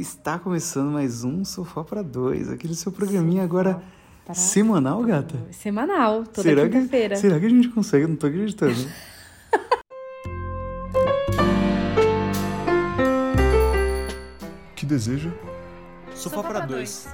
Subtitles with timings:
[0.00, 3.82] está começando mais um Sofá para Dois, aquele seu programinha agora
[4.24, 5.36] Pra- semanal, gata.
[5.52, 7.16] Semanal, toda será que, quinta-feira.
[7.16, 8.04] será que a gente consegue?
[8.04, 8.74] Eu não tô acreditando.
[14.76, 15.30] que deseja?
[16.14, 17.08] Sofá para dois.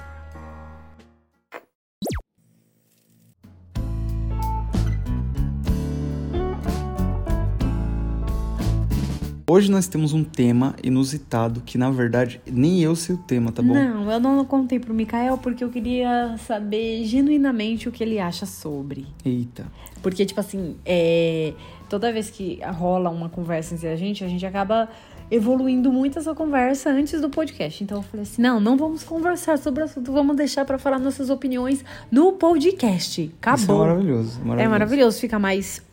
[9.49, 13.61] Hoje nós temos um tema inusitado que, na verdade, nem eu sei o tema, tá
[13.61, 13.73] bom?
[13.73, 18.45] Não, eu não contei pro Mikael porque eu queria saber genuinamente o que ele acha
[18.45, 19.07] sobre.
[19.23, 19.65] Eita.
[20.01, 21.53] Porque, tipo assim, é,
[21.87, 24.89] toda vez que rola uma conversa entre a gente, a gente acaba
[25.31, 27.81] evoluindo muito essa conversa antes do podcast.
[27.81, 30.99] Então eu falei assim: não, não vamos conversar sobre o assunto, vamos deixar pra falar
[30.99, 33.21] nossas opiniões no podcast.
[33.21, 33.79] Isso é Acabou.
[33.79, 34.39] maravilhoso.
[34.39, 34.59] maravilhoso.
[34.59, 35.86] É maravilhoso, fica mais.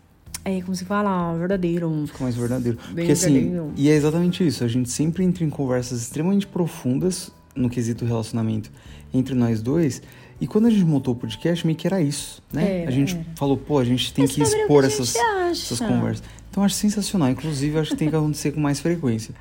[0.44, 2.04] É, como se fala, verdadeiro.
[2.06, 2.76] Fica mais verdadeiro.
[2.86, 3.72] Bem Porque assim, verdadeiro.
[3.76, 4.62] e é exatamente isso.
[4.62, 8.70] A gente sempre entra em conversas extremamente profundas no quesito relacionamento
[9.12, 10.02] entre nós dois.
[10.40, 12.80] E quando a gente montou o podcast, meio que era isso, né?
[12.80, 13.24] Era, a gente era.
[13.36, 15.14] falou, pô, a gente tem É que expor essas,
[15.50, 16.24] essas conversas.
[16.50, 17.30] Então acho sensacional.
[17.30, 19.34] Inclusive, acho que tem que acontecer com mais frequência.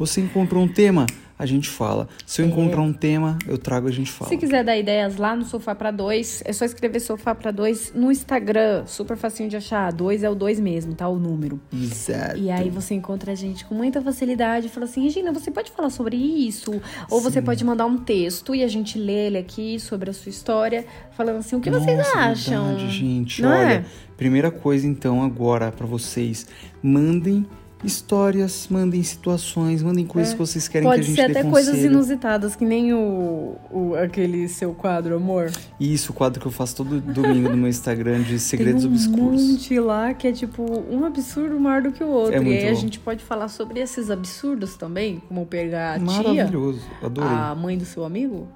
[0.00, 1.04] Você encontrou um tema,
[1.38, 2.08] a gente fala.
[2.24, 2.48] Se eu É.
[2.48, 4.30] encontrar um tema, eu trago, a gente fala.
[4.30, 7.92] Se quiser dar ideias lá no Sofá pra Dois, é só escrever Sofá pra Dois
[7.94, 8.86] no Instagram.
[8.86, 9.92] Super facinho de achar.
[9.92, 11.06] Dois é o dois mesmo, tá?
[11.06, 11.60] O número.
[11.70, 12.38] Exato.
[12.38, 15.90] E aí você encontra a gente com muita facilidade fala assim, Regina, você pode falar
[15.90, 16.80] sobre isso?
[17.10, 20.30] Ou você pode mandar um texto e a gente lê ele aqui sobre a sua
[20.30, 22.68] história, falando assim, o que vocês Nossa, acham?
[22.68, 23.42] Verdade, gente.
[23.42, 23.84] Não Olha, é?
[24.16, 26.46] primeira coisa então agora pra vocês,
[26.82, 27.44] mandem
[27.82, 30.36] histórias, mandem situações, mandem coisas É.
[30.36, 33.56] que vocês querem Pode que a gente ser dê até coisas inusitadas, que nem o,
[33.70, 35.50] o- aquele seu quadro, amor.
[35.78, 38.94] Isso, o quadro que eu faço todo domingo no meu Instagram de segredos Tem um
[38.94, 39.42] obscuros.
[39.50, 42.34] monte lá que é tipo um absurdo maior do que o outro.
[42.34, 42.80] É e aí a bom.
[42.80, 47.30] gente pode falar sobre esses absurdos também, como pegar a tia, Maravilhoso, adorei.
[47.30, 48.46] a mãe do seu amigo,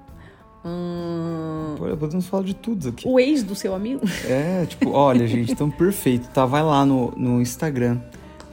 [0.63, 3.07] hum, Olha, podemos falar de tudo aqui.
[3.07, 4.01] o ex do seu amigo.
[4.27, 6.45] É, tipo, olha, gente, então perfeito, tá?
[6.45, 7.99] Vai lá no, no Instagram,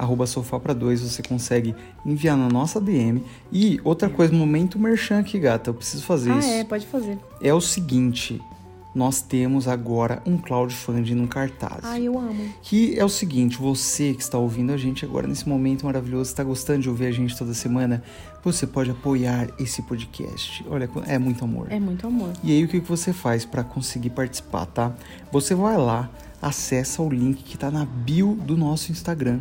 [0.02, 1.74] arroba sofá pra dois, você consegue
[2.04, 3.22] enviar na nossa DM.
[3.50, 6.48] E outra coisa, momento merchan aqui, gata, eu preciso fazer ah, isso.
[6.48, 7.18] é, pode fazer.
[7.40, 8.40] É o seguinte,
[8.94, 11.80] nós temos agora um crowdfunding no cartaz.
[11.82, 12.52] Ah, eu amo.
[12.62, 16.44] Que é o seguinte, você que está ouvindo a gente agora nesse momento maravilhoso, está
[16.44, 18.02] gostando de ouvir a gente toda semana,
[18.44, 20.64] você pode apoiar esse podcast.
[20.68, 21.68] Olha, é muito amor.
[21.70, 22.32] É muito amor.
[22.42, 24.92] E aí o que você faz para conseguir participar, tá?
[25.30, 26.10] Você vai lá,
[26.40, 29.40] acessa o link que tá na bio do nosso Instagram.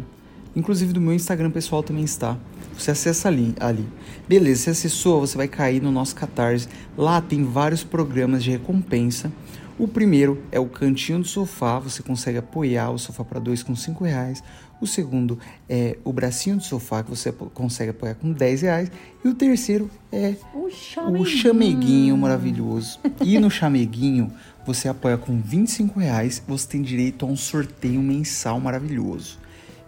[0.56, 2.38] Inclusive do meu Instagram pessoal também está.
[2.78, 3.88] Você acessa ali, ali.
[4.28, 6.68] Beleza, você acessou, você vai cair no nosso Catarse.
[6.98, 9.32] Lá tem vários programas de recompensa.
[9.80, 13.76] O primeiro é o Cantinho do Sofá, você consegue apoiar o Sofá para dois com
[13.76, 14.44] 5 reais.
[14.80, 15.40] O segundo
[15.70, 18.92] é o Bracinho do Sofá, que você consegue apoiar com 10 reais.
[19.24, 21.26] E o terceiro é O o chameguinho.
[21.26, 23.00] chameguinho maravilhoso.
[23.24, 24.32] E no chameguinho,
[24.66, 29.40] você apoia com 25 reais, você tem direito a um sorteio mensal maravilhoso.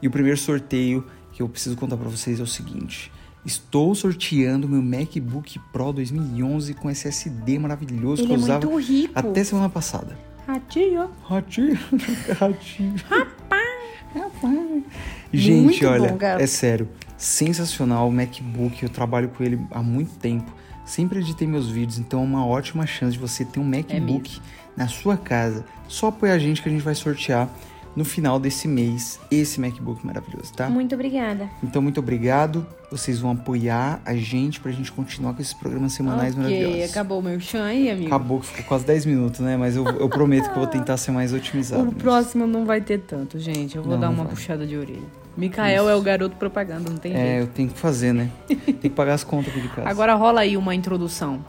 [0.04, 3.10] E o primeiro sorteio que eu preciso contar pra vocês é o seguinte.
[3.46, 8.86] Estou sorteando meu MacBook Pro 2011 com SSD maravilhoso Ele que é eu usava muito
[8.86, 9.14] rico.
[9.16, 10.18] até semana passada.
[10.46, 11.10] Ratinho.
[11.24, 11.80] Ratinho,
[12.38, 12.96] ratinho.
[13.10, 14.84] Rapaz.
[15.32, 20.20] Gente, Muito olha, bom, é sério, sensacional o MacBook, eu trabalho com ele há muito
[20.20, 20.54] tempo.
[20.84, 24.42] Sempre editei meus vídeos, então é uma ótima chance de você ter um MacBook
[24.76, 25.64] na sua casa.
[25.88, 27.50] Só apoia a gente que a gente vai sortear
[27.96, 30.70] no final desse mês esse MacBook maravilhoso, tá?
[30.70, 31.50] Muito obrigada.
[31.64, 32.66] Então, muito obrigado.
[32.92, 36.92] Vocês vão apoiar a gente pra gente continuar com esses programas semanais ok, maravilhosos.
[36.92, 38.08] acabou o meu chão aí, amigo.
[38.08, 39.58] Acabou que ficou quase 10 minutos, né?
[39.58, 41.90] Mas eu, eu prometo que eu vou tentar ser mais otimizado.
[41.90, 43.76] O próximo não vai ter tanto, gente.
[43.76, 44.34] Eu vou Não, dar não uma vai.
[44.36, 45.24] puxada de orelha.
[45.36, 47.40] Mikael é o garoto propaganda, não tem É, jeito.
[47.42, 48.30] eu tenho que fazer, né?
[48.48, 49.90] Tem que pagar as contas aqui de casa.
[49.90, 51.44] Agora rola aí uma introdução.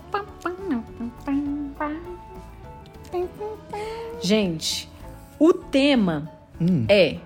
[4.23, 4.89] Gente,
[5.39, 6.85] o tema Hum.
[6.89, 7.17] é: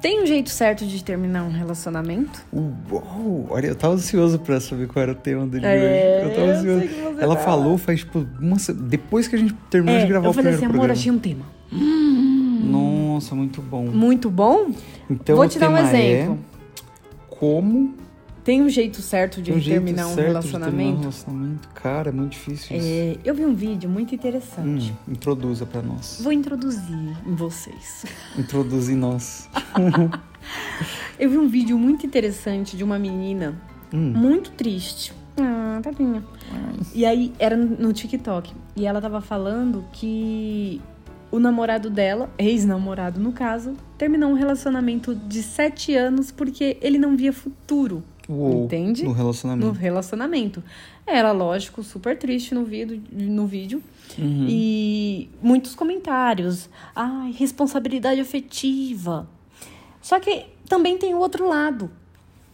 [0.00, 2.44] tem um jeito certo de terminar um relacionamento?
[2.52, 6.28] Uou, olha, eu tava ansioso pra saber qual era o tema dele É, hoje.
[6.30, 7.14] Eu tava eu ansioso.
[7.16, 7.42] você Ela tá.
[7.42, 8.56] falou faz, tipo, uma
[8.88, 10.92] depois que a gente terminou É, de gravar eu o falei assim, amor, programa.
[10.92, 11.44] achei um tema.
[12.64, 13.86] Nossa, muito bom.
[13.86, 14.70] Muito bom?
[15.10, 16.38] Então Vou te dar um tema exemplo.
[17.30, 17.94] é como
[18.48, 21.00] Tem um jeito certo de um terminar um certo de terminar um relacionamento?
[21.00, 21.68] relacionamento.
[21.74, 22.86] Cara, é muito difícil isso.
[22.86, 24.90] É, eu vi um vídeo muito interessante.
[25.06, 26.18] Hum, introduza pra nós.
[26.22, 28.06] Vou introduzir em vocês.
[28.38, 29.50] Introduze em nós.
[31.20, 33.54] Eu vi um vídeo muito interessante de uma menina
[33.92, 34.14] Hum.
[34.16, 35.12] muito triste.
[35.38, 36.24] Ah, tadinha.
[36.94, 38.54] E aí era no TikTok.
[38.74, 40.80] E ela tava falando que
[41.30, 47.14] o namorado dela, ex-namorado no caso, terminou um relacionamento de sete anos porque ele não
[47.14, 49.04] via futuro Uou, Entende?
[49.04, 49.66] No relacionamento.
[49.66, 50.62] no relacionamento.
[51.06, 53.82] Ela, lógico, super triste no vídeo, no vídeo.
[54.18, 54.46] Uhum.
[54.48, 56.68] E muitos comentários.
[56.94, 59.28] Ai, responsabilidade afetiva.
[60.02, 61.90] Só que também tem o outro lado.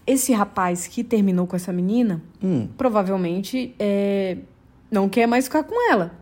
[0.07, 4.37] Esse rapaz que terminou com essa menina, Hum, provavelmente é,
[4.91, 6.15] não quer mais ficar com ela.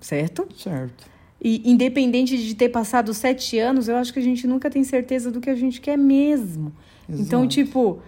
[0.00, 0.46] Certo?
[0.56, 1.06] certo.
[1.40, 5.30] E independente de ter passado sete anos, eu acho que a gente nunca tem certeza
[5.30, 6.72] do que a gente quer mesmo.
[7.08, 7.48] Então, Exato.
[7.48, 8.00] tipo,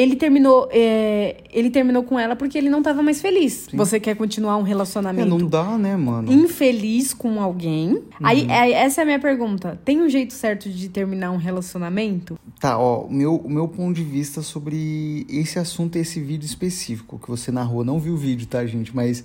[0.00, 3.66] ele terminou, é, ele terminou com ela porque ele não tava mais feliz.
[3.72, 6.32] Você quer continuar um É, relacionamento não dá, né, mano?
[6.32, 8.02] infeliz com alguém?
[8.22, 8.50] Aí, Uhum.
[8.50, 9.80] é- essa é a minha pergunta.
[9.84, 12.38] Tem um jeito certo de terminar um relacionamento?
[12.58, 17.18] Tá, ó, o meu, o meu ponto de vista sobre esse assunto, esse vídeo específico
[17.18, 17.84] que você narrou.
[17.84, 18.94] Não vi o vídeo, tá, gente?
[18.94, 19.24] Mas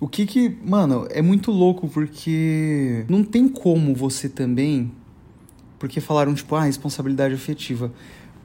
[0.00, 0.56] o que que.
[0.64, 4.90] Mano, é muito louco porque não tem como você também.
[5.78, 7.92] Porque falaram, tipo, ah, responsabilidade afetiva.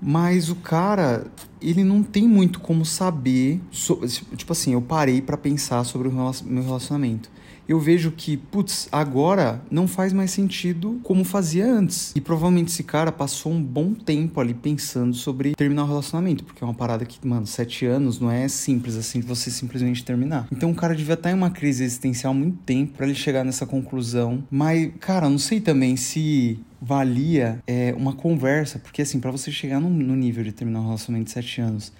[0.01, 1.27] Mas o cara,
[1.61, 3.59] ele não tem muito como saber.
[3.71, 4.01] so-
[4.35, 6.11] tipo assim, eu parei pra pensar sobre o
[6.45, 7.29] meu relacionamento.
[7.69, 12.11] Eu vejo que, putz, agora não faz mais sentido como fazia antes.
[12.15, 16.43] E provavelmente esse cara passou um bom tempo ali pensando sobre terminar o relacionamento.
[16.43, 20.03] Porque é uma parada que, mano, sete anos não é simples assim de você simplesmente
[20.03, 20.47] terminar.
[20.51, 23.45] Então o cara devia estar em uma crise existencial há muito tempo pra ele chegar
[23.45, 24.43] nessa conclusão.
[24.51, 28.79] Mas, cara, não sei também se valia é, uma conversa.
[28.79, 31.93] Porque, assim, pra você chegar no, no nível de terminar um relacionamento de sete anos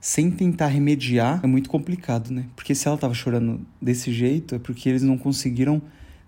[0.00, 2.44] sem tentar remediar é muito complicado, né?
[2.54, 5.80] Porque se ela tava chorando desse jeito, é porque eles não conseguiram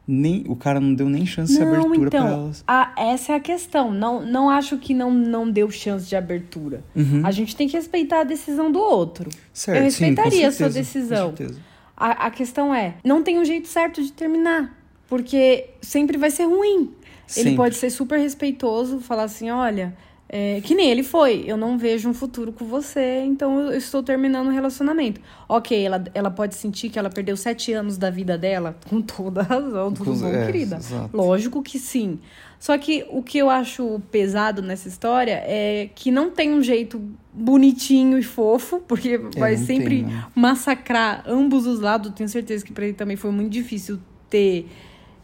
[0.09, 0.45] nem.
[0.49, 2.65] O cara não deu nem chance de não, abertura pra então, elas.
[2.67, 3.93] a- essa é a questão.
[3.93, 6.83] Não, não acho que não, não deu chance de abertura.
[6.95, 7.21] Uhum.
[7.23, 9.29] A gente tem que respeitar a decisão do outro.
[9.53, 11.31] Certo, eu sim, com respeitaria a sua certeza, decisão.
[11.33, 11.61] Com certeza.
[11.95, 14.75] A, a questão é, não tem um jeito certo de terminar.
[15.09, 16.91] Porque sempre vai ser ruim.
[17.29, 17.57] Ele Sempre.
[17.57, 19.97] pode ser super respeitoso, falar assim, olha,
[20.29, 24.03] é, que nem ele foi, eu não vejo um futuro com você, então eu estou
[24.03, 25.21] terminando o relacionamento.
[25.49, 29.41] Ok, ela, ela pode sentir que ela perdeu sete anos da vida dela, com toda
[29.41, 30.77] a razão, tudo Com- bom, é, querida.
[30.77, 31.17] exato.
[31.17, 32.19] Lógico que sim.
[32.59, 37.01] Só que o que eu acho pesado nessa história é que não tem um jeito
[37.33, 40.25] bonitinho e fofo, porque vai não sempre tem, né?
[40.35, 42.13] massacrar ambos os lados.
[42.15, 43.99] Tenho certeza que para ele também foi muito difícil
[44.31, 44.67] ter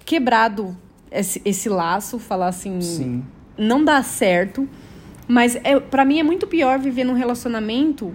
[0.05, 0.77] quebrado
[1.13, 3.23] esse, esse laço, falar assim, Sim.
[3.57, 4.69] não dá certo.
[5.29, 8.15] Mas é, para mim é muito pior viver num relacionamento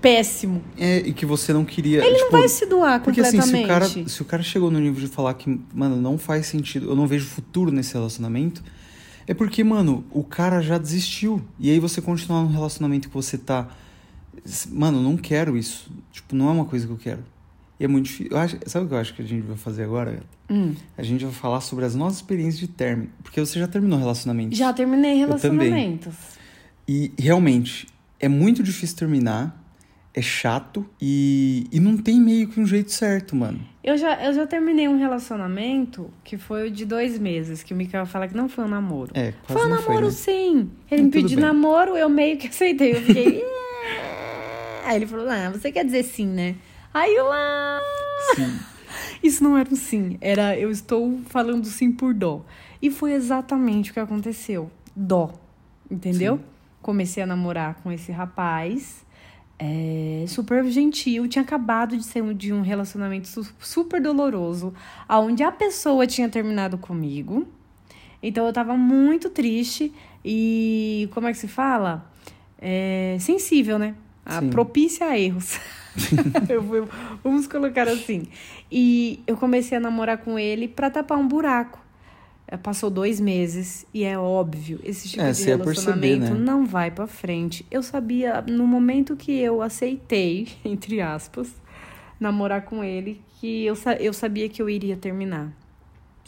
[0.00, 0.62] péssimo.
[0.76, 2.04] É, e que você não queria.
[2.04, 3.62] Ele tipo, não vai se doar Porque assim, completamente.
[3.62, 6.46] se o, cara, se o cara chegou no nível de falar que, mano, não faz
[6.46, 8.62] sentido, eu não vejo futuro nesse relacionamento,
[9.26, 11.42] é porque, mano, o cara já desistiu.
[11.58, 13.68] E aí você continuar num relacionamento que você tá.
[14.70, 15.90] Mano, não quero isso.
[16.12, 17.24] Tipo, não é uma coisa que eu quero.
[17.84, 18.32] E é muito difícil.
[18.32, 20.12] Eu acho, sabe o que eu acho que a gente vai fazer agora?
[20.12, 20.26] Gata?
[20.48, 20.74] Hum.
[20.96, 23.10] A gente vai falar sobre as nossas experiências de término.
[23.22, 24.56] Porque você já terminou relacionamento.
[24.56, 26.14] Já terminei relacionamentos.
[26.88, 27.86] E realmente,
[28.18, 29.62] é muito difícil terminar.
[30.14, 30.86] É chato.
[30.98, 33.60] E, e não tem meio que um jeito certo, mano.
[33.82, 37.76] Eu já, eu já terminei um relacionamento que foi o de dois meses, que o
[37.76, 39.10] Mikael fala que não foi um namoro.
[39.12, 40.10] É, quase Foi um namoro, foi, né?
[40.10, 40.70] sim.
[40.90, 41.44] Ele me pediu bem.
[41.44, 42.92] namoro, eu meio que aceitei.
[42.92, 43.44] Eu fiquei.
[44.86, 46.54] Aí ele falou: Ah, você quer dizer sim, né?
[46.94, 47.16] Aí.
[47.20, 47.80] Ah.
[48.36, 48.58] Sim.
[49.22, 52.42] Isso não era um sim, era eu estou falando sim por dó.
[52.80, 54.70] E foi exatamente o que aconteceu.
[54.94, 55.32] Dó.
[55.90, 56.40] Entendeu?
[56.80, 59.04] Comecei a namorar com esse rapaz.
[59.58, 64.74] é, super gentil, tinha acabado de ser de um relacionamento su- super doloroso,
[65.08, 67.46] aonde a pessoa tinha terminado comigo.
[68.22, 69.92] Então eu tava muito triste
[70.24, 72.10] e como é que se fala?
[72.58, 73.94] É, sensível, né?
[74.26, 74.50] A Sim.
[74.50, 75.58] propícia a erros.
[76.48, 76.84] Eu fui-
[77.22, 78.24] vamos colocar assim.
[78.70, 81.78] E eu comecei a namorar com ele pra tapar um buraco.
[82.46, 86.40] É, Passou dois meses e é óbvio, esse tipo É, de ia perceber, relacionamento né?
[86.40, 87.64] não vai pra frente.
[87.70, 91.48] Eu sabia, no momento que eu aceitei, entre aspas,
[92.20, 95.52] namorar com ele, que eu, eu sabia que eu iria terminar.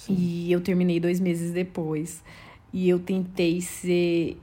[0.09, 2.23] E eu terminei dois meses depois.
[2.73, 4.39] E eu tentei ser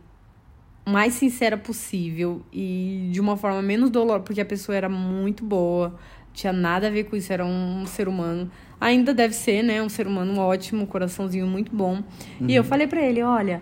[0.85, 5.95] mais sincera possível e de uma forma menos dolorosa, porque a pessoa era muito boa,
[6.33, 8.51] tinha nada a ver com isso, era um ser humano.
[8.81, 9.81] Ainda deve ser, né?
[9.81, 12.03] Um ser humano ótimo, um coraçãozinho muito bom.
[12.41, 13.61] E eu falei pra ele: olha,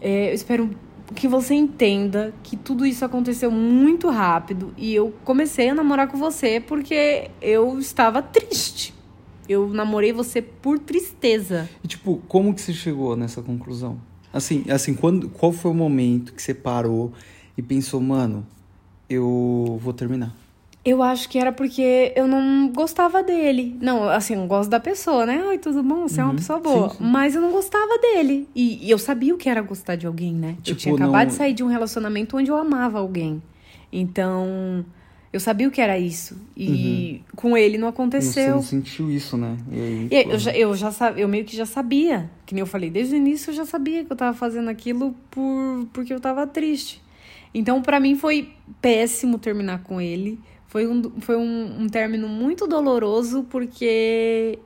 [0.00, 0.70] é, eu espero
[1.14, 6.16] que você entenda que tudo isso aconteceu muito rápido e eu comecei a namorar com
[6.16, 8.94] você porque eu estava triste.
[9.48, 11.68] Eu namorei você por tristeza.
[11.82, 14.00] E tipo, como que você chegou nessa conclusão?
[14.32, 17.12] Assim, assim, quando, qual foi o momento que você parou
[17.56, 18.46] e pensou, mano,
[19.08, 20.34] eu vou terminar?
[20.84, 23.76] Eu acho que era porque eu não gostava dele.
[23.80, 25.44] Não, assim, eu gosto da pessoa, né?
[25.44, 26.08] Oi, tudo bom?
[26.08, 26.88] Você é uma Uhum, pessoa boa.
[26.88, 27.04] sim, sim.
[27.04, 28.48] Mas eu não gostava dele.
[28.52, 30.56] E, e eu sabia o que era gostar de alguém, né?
[30.58, 33.40] eu Tipo, tinha acabado não- de sair de um relacionamento onde eu amava alguém.
[33.92, 34.84] Então,
[35.32, 36.36] eu sabia o que era isso.
[36.56, 38.56] E com ele não Você aconteceu.
[38.56, 39.56] não sentiu isso, né?
[39.70, 42.60] E aí, E pô, eu, já, eu já eu meio que já sabia, que nem
[42.60, 46.12] eu falei, desde o início eu já sabia que eu tava fazendo aquilo por, porque
[46.12, 47.00] eu tava triste.
[47.54, 50.38] Então, pra mim foi péssimo terminar com ele.
[50.66, 54.58] Foi um, foi um, um término muito doloroso, porque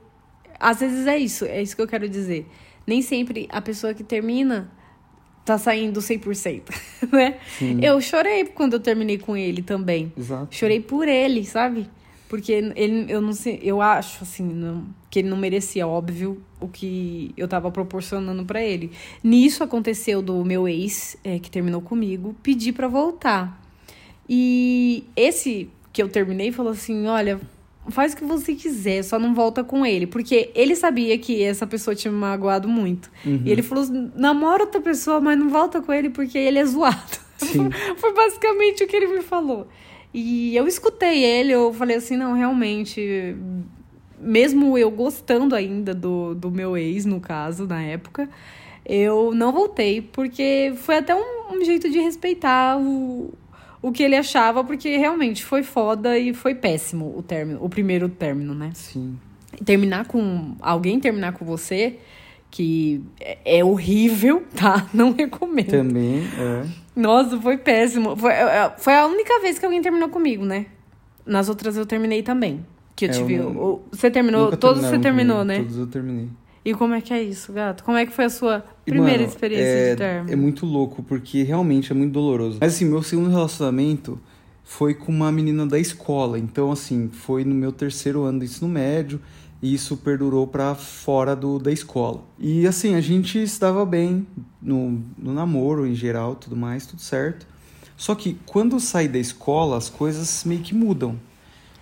[0.59, 2.45] às vezes é isso, é isso que eu quero dizer.
[2.85, 4.71] Nem sempre a pessoa que termina
[5.47, 6.61] tá saindo 100%,
[7.11, 7.37] né?
[7.57, 7.79] Sim.
[7.81, 10.11] Eu chorei quando eu terminei com ele também.
[10.17, 10.53] Exato.
[10.53, 11.87] Chorei por ele, sabe?
[12.29, 16.67] Porque ele, eu não sei, eu acho assim, não- que ele não merecia, óbvio, o
[16.67, 18.91] que eu tava proporcionando pra ele.
[19.23, 23.63] Nisso aconteceu do meu ex, é, que terminou comigo, pedir pra voltar.
[24.29, 27.39] E esse que eu terminei falou assim: olha,
[27.89, 30.07] faz o que você quiser, só não volta com ele.
[30.07, 33.11] Porque ele sabia que essa pessoa tinha me magoado muito.
[33.25, 33.41] Uhum.
[33.45, 37.27] E ele falou: namora outra pessoa, mas não volta com ele porque ele é zoado.
[37.97, 39.67] Foi basicamente o que ele me falou.
[40.13, 43.35] E eu escutei ele, eu falei assim, não, realmente,
[44.19, 48.29] mesmo eu gostando ainda do, do meu ex, no caso, na época,
[48.85, 53.33] eu não voltei, porque foi até um, um jeito de respeitar o,
[53.81, 58.09] o que ele achava, porque realmente foi foda e foi péssimo o término, o primeiro
[58.09, 58.71] término, né?
[58.73, 59.17] Sim.
[59.65, 61.97] terminar com alguém terminar com você
[62.51, 64.87] que é, é horrível, tá?
[64.93, 65.69] Não recomendo.
[65.69, 66.65] Também, é.
[66.95, 68.15] Nossa, foi péssimo.
[68.15, 70.65] Foi, é, foi a única vez que alguém terminou comigo, né?
[71.25, 72.65] Nas outras eu terminei também.
[72.95, 73.33] Que eu É, tive.
[73.35, 74.55] eu não- o- Você terminou.
[74.57, 75.57] Todos você terminou, comigo, né?
[75.59, 76.29] Todos eu terminei.
[76.67, 77.81] E como é que é isso, gato?
[77.81, 80.33] Como é que foi a sua primeira mano, experiência é, de término?
[80.33, 82.57] É muito louco, porque realmente é muito doloroso.
[82.59, 84.19] Mas assim, meu segundo relacionamento
[84.65, 86.37] foi com uma menina da escola.
[86.37, 89.21] Então, assim, foi no meu terceiro ano do ensino médio.
[89.61, 92.25] E isso perdurou pra fora do, da escola.
[92.37, 94.27] E assim, a gente se dava bem
[94.61, 97.47] no, no namoro em geral, tudo mais, tudo certo.
[97.95, 101.17] Só que quando eu saí da escola, as coisas meio que mudam.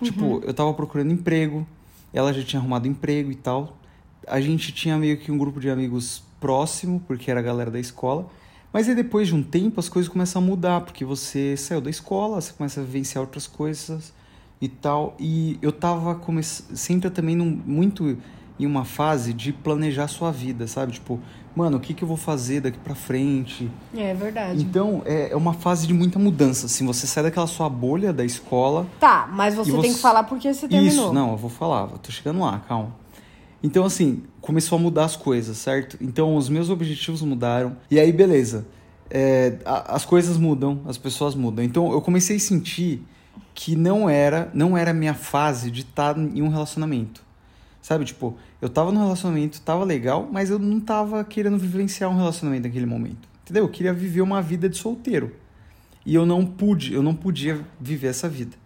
[0.00, 1.66] Tipo, eu tava procurando emprego,
[2.12, 3.76] ela já tinha arrumado emprego e tal.
[4.26, 7.78] A gente tinha meio que um grupo de amigos próximo, porque era a galera da
[7.80, 8.26] escola.
[8.72, 11.88] Mas aí depois de um tempo as coisas começam a mudar, porque você saiu da
[11.90, 14.12] escola, você começa a vivenciar outras coisas
[14.60, 15.14] e tal.
[15.18, 16.42] E eu tava come...
[16.42, 18.18] sempre também num- muito
[18.58, 20.92] em uma fase de planejar a sua vida, sabe?
[20.92, 21.20] Tipo,
[21.54, 23.70] mano, o que, que eu vou fazer daqui pra frente?
[23.94, 24.60] É verdade.
[24.62, 26.66] Então, é é uma fase de muita mudança.
[26.66, 30.24] Assim, você sai daquela sua bolha da escola Tá, mas você, tem você- que falar
[30.24, 31.04] porque você terminou.
[31.06, 32.94] isso, não, eu vou falar, eu tô chegando lá, calma.
[33.62, 35.96] Então, assim, começou a mudar as coisas, certo?
[36.00, 37.76] Então, os meus objetivos mudaram.
[37.90, 38.66] E aí, beleza.
[39.10, 41.64] É, a- as coisas mudam, as pessoas mudam.
[41.64, 43.02] Então, eu comecei a sentir
[43.54, 47.24] que não era, não era a minha fase de estar em um relacionamento.
[47.80, 52.16] Sabe, tipo, eu tava no relacionamento, tava legal, mas eu não tava querendo vivenciar um
[52.16, 53.28] relacionamento naquele momento.
[53.44, 53.64] Entendeu?
[53.64, 55.32] Eu queria viver uma vida de solteiro.
[56.04, 58.56] E eu não pude, eu não podia viver essa vida.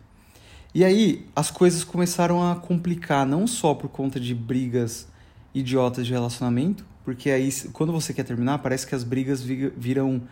[0.74, 5.08] E aí as coisas começaram a complicar, não só por conta de brigas
[5.54, 10.22] idiotas de relacionamento, porque aí quando você quer terminar, parece que as brigas vi- viram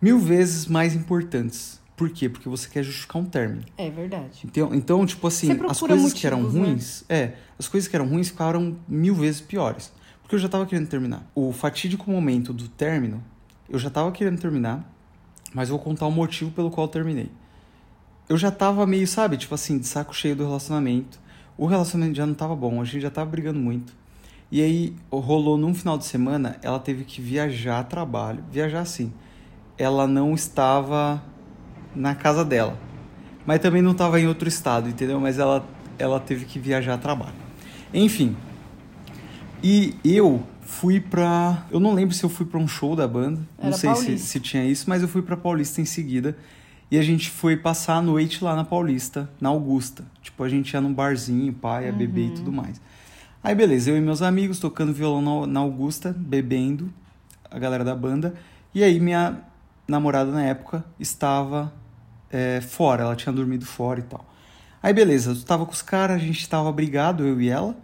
[0.00, 1.80] mil vezes mais importantes.
[1.96, 2.28] Por quê?
[2.28, 3.62] Porque você quer justificar um término.
[3.78, 4.40] É verdade.
[4.44, 6.68] Então, então tipo assim, as coisas que eram motivos, né?
[6.68, 9.92] ruins, é, as coisas que eram ruins ficaram mil vezes piores.
[10.20, 11.24] Porque eu já tava querendo terminar.
[11.34, 13.22] O fatídico momento do término,
[13.68, 14.90] eu já tava querendo terminar,
[15.54, 17.30] mas vou contar o motivo pelo qual eu terminei.
[18.32, 21.20] Eu já tava meio, sabe, tipo assim, de saco cheio do relacionamento.
[21.54, 23.92] O relacionamento já não tava bom, a gente já tava brigando muito.
[24.50, 28.42] E aí rolou num final de semana, ela teve que viajar a trabalho.
[28.50, 29.12] Viajar assim.
[29.76, 31.22] Ela não estava
[31.94, 32.74] na casa dela.
[33.44, 35.20] Mas também não estava em outro estado, entendeu?
[35.20, 35.62] Mas ela,
[35.98, 37.34] ela teve que viajar a trabalho.
[37.92, 38.34] Enfim.
[39.62, 41.66] E eu fui pra.
[41.70, 43.42] Eu não lembro se eu fui pra um show da banda.
[43.58, 46.34] não Era sei se, se tinha isso, mas eu fui pra Paulista em seguida.
[46.92, 50.04] E a gente foi passar a noite lá na Paulista, na Augusta.
[50.20, 52.28] Tipo, a gente ia num barzinho, pai, ia beber Uhum.
[52.28, 52.78] e tudo mais.
[53.42, 56.92] Aí, beleza, eu e meus amigos tocando violão na, na Augusta, bebendo,
[57.50, 58.34] a galera da banda.
[58.74, 59.38] E aí, minha
[59.88, 61.72] namorada na época estava
[62.30, 64.26] é, fora, ela tinha dormido fora e tal.
[64.82, 67.74] Aí, beleza, eu tava com os caras, a gente tava brigado, eu e ela.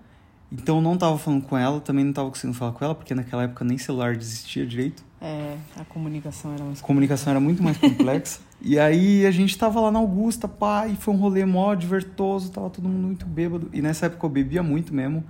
[0.51, 3.15] Então, eu não tava falando com ela, também não tava conseguindo falar com ela, porque
[3.15, 5.05] naquela época nem celular existia direito.
[5.21, 8.41] É, a comunicação era mais A comunicação era muito mais complexa.
[8.63, 12.51] e aí a gente tava lá na Augusta, pá, e foi um rolê mó divertoso,
[12.51, 13.69] tava todo mundo muito bêbado.
[13.73, 15.23] E nessa época eu bebia muito mesmo.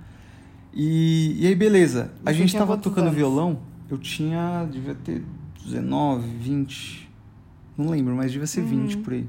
[0.73, 2.11] E, e aí, beleza.
[2.25, 3.15] A gente tava tocando anos?
[3.17, 3.59] violão,
[3.89, 5.23] eu tinha, devia ter
[5.65, 7.09] 19, 20.
[7.77, 9.01] Não lembro, mas devia ser 20 Uhum.
[9.03, 9.27] por aí.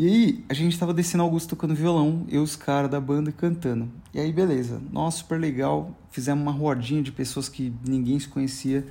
[0.00, 2.98] E aí, a gente tava descendo a Augusta tocando violão, eu e os caras da
[2.98, 3.86] banda cantando.
[4.14, 4.80] E aí, beleza.
[4.90, 5.94] Nossa, super legal.
[6.10, 8.86] Fizemos uma rodinha de pessoas que ninguém se conhecia.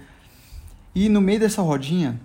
[0.94, 2.22] E no meio dessa rodinha,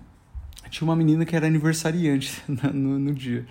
[0.69, 3.47] tinha uma menina que era aniversariante no, no dia.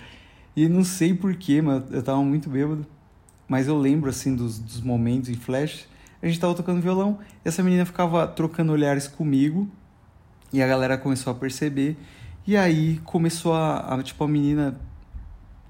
[0.55, 2.87] E não sei porquê, mas eu tava muito bêbado.
[3.49, 5.89] Mas eu lembro, assim, dos, dos momentos em flash.
[6.23, 9.69] A gente tava tocando violão, essa menina ficava trocando olhares comigo.
[10.53, 11.97] E a galera começou a perceber.
[12.47, 14.81] E aí começou a, a tipo, a menina...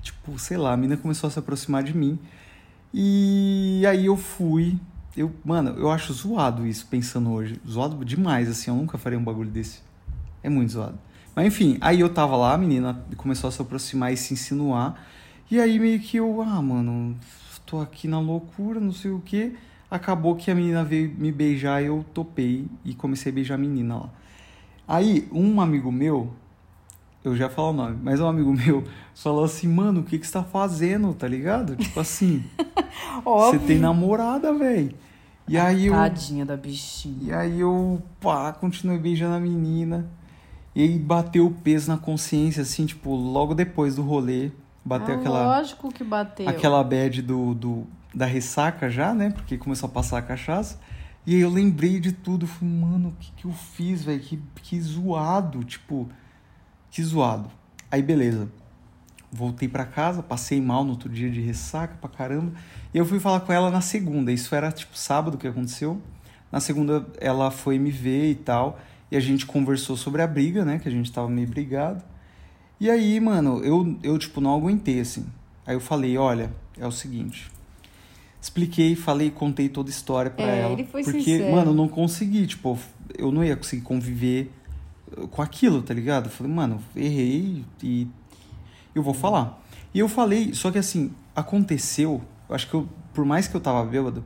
[0.05, 2.19] Tipo, sei lá, a menina começou a se aproximar de mim.
[2.93, 4.79] E aí eu fui...
[5.17, 7.59] Eu, mano, eu acho zoado isso, pensando hoje.
[7.67, 8.71] Zoado demais, assim.
[8.71, 9.81] Eu nunca faria um bagulho desse.
[10.43, 10.99] É muito zoado.
[11.35, 15.03] Mas enfim, aí eu tava lá, a menina começou a se aproximar e se insinuar.
[15.51, 17.17] E aí meio que eu, ah, mano,
[17.65, 19.57] tô aqui na loucura, não sei o que.
[19.91, 23.59] Acabou que a menina veio me beijar e eu topei e comecei a beijar a
[23.59, 24.11] menina lá.
[24.87, 26.31] Aí, um amigo meu,
[27.25, 30.27] eu já falo o nome, mas um amigo meu falou assim, mano, o que que
[30.27, 31.75] você tá fazendo, tá ligado?
[31.75, 32.45] Tipo assim,
[33.25, 34.95] você tem namorada, velho.
[35.49, 35.95] E aí eu.
[35.95, 37.17] Tadinha da bichinha.
[37.23, 40.09] E aí eu, pá, continuei beijando a menina.
[40.75, 44.51] E aí bateu o peso na consciência, assim, tipo, logo depois do rolê.
[44.85, 45.57] Bateu ah, aquela.
[45.59, 46.49] Lógico que bateu.
[46.49, 49.31] Aquela bad do, do, da ressaca já, né?
[49.31, 50.79] Porque começou a passar a cachaça.
[51.27, 52.47] E aí eu lembrei de tudo.
[52.47, 54.21] Falei, mano, o que, que eu fiz, velho?
[54.21, 55.63] Que, que zoado.
[55.63, 56.09] Tipo,
[56.95, 57.51] que zoado.
[57.91, 58.49] Aí beleza.
[59.33, 62.53] Voltei para casa, passei mal no outro dia de ressaca pra caramba.
[62.93, 64.31] E eu fui falar com ela na segunda.
[64.31, 66.01] Isso era tipo sábado que aconteceu.
[66.53, 68.79] Na segunda ela foi me ver e tal.
[69.11, 70.79] E a gente conversou sobre a briga, né?
[70.79, 72.03] Que a gente tava meio brigado.
[72.79, 75.27] E aí, mano, eu, eu tipo, não aguentei, assim.
[75.67, 77.51] Aí eu falei, olha, é o seguinte.
[78.41, 80.73] Expliquei, falei, contei toda a história pra É, ela.
[80.75, 81.51] ele foi porque, sincero.
[81.53, 82.79] mano, eu não consegui, tipo,
[83.19, 84.53] eu não ia conseguir conviver
[85.31, 86.27] com aquilo, tá ligado?
[86.27, 88.07] Eu falei, mano, errei e
[88.95, 89.63] eu vou falar.
[89.93, 93.61] E eu falei, só que assim, aconteceu, eu acho que eu, por mais que eu
[93.61, 94.25] tava bêbado,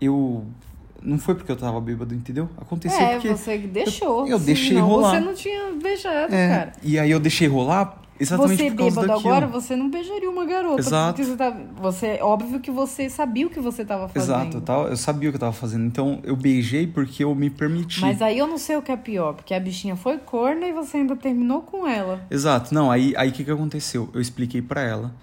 [0.00, 0.44] eu.
[1.02, 2.46] Não foi porque eu tava bêbado, entendeu?
[2.58, 3.28] Aconteceu É, porque.
[3.30, 4.26] você deixou.
[4.28, 5.10] eu deixei senão rolar.
[5.12, 6.72] Você não tinha beijado, É, cara.
[6.82, 9.12] e aí eu deixei rolar exatamente Você bêbado daquilo.
[9.34, 10.80] agora, você não beijaria uma garota.
[10.80, 11.14] Exato.
[11.16, 11.50] Porque você, tá,
[11.80, 14.22] você, óbvio que você sabia o que você tava fazendo.
[14.40, 15.84] Exato, eu, tava- eu sabia o que eu tava fazendo.
[15.86, 18.00] Então eu beijei porque eu me permiti.
[18.00, 20.72] Mas aí eu não sei o que é pior, porque a bichinha foi corna e
[20.72, 22.20] você ainda terminou com ela.
[22.30, 24.08] Exato, não, aí aí o que, que aconteceu?
[24.14, 25.14] Eu expliquei pra ela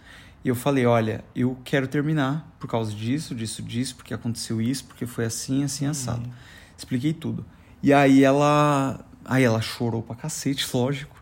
[0.43, 4.85] e eu falei: olha, eu quero terminar por causa disso, disso, disso, porque aconteceu isso,
[4.85, 6.27] porque foi assim, assim, assado.
[6.77, 7.45] Expliquei tudo.
[7.81, 8.99] E aí ela.
[9.29, 11.16] Aí ela chorou pra cacete, lógico.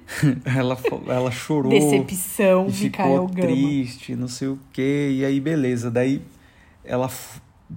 [0.44, 0.78] ela,
[1.08, 1.70] ela chorou.
[1.70, 5.10] Decepção, e ficou triste, não sei o quê.
[5.18, 5.90] E aí, beleza.
[5.90, 6.22] Daí,
[6.84, 7.10] ela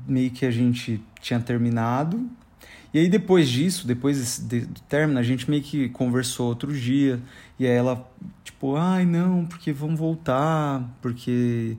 [0.07, 2.27] meio que a gente tinha terminado.
[2.93, 7.21] E aí, depois disso, depois do término, a gente meio que conversou outro dia.
[7.59, 8.09] E aí ela,
[8.43, 11.77] tipo, ai, não, porque vamos voltar, porque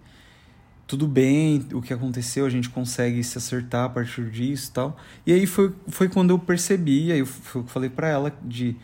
[0.86, 4.96] tudo bem, o que aconteceu, a gente consegue se acertar a partir disso e tal.
[5.26, 7.26] E aí foi, foi quando eu percebi, aí eu,
[7.66, 8.76] falei pra ela, de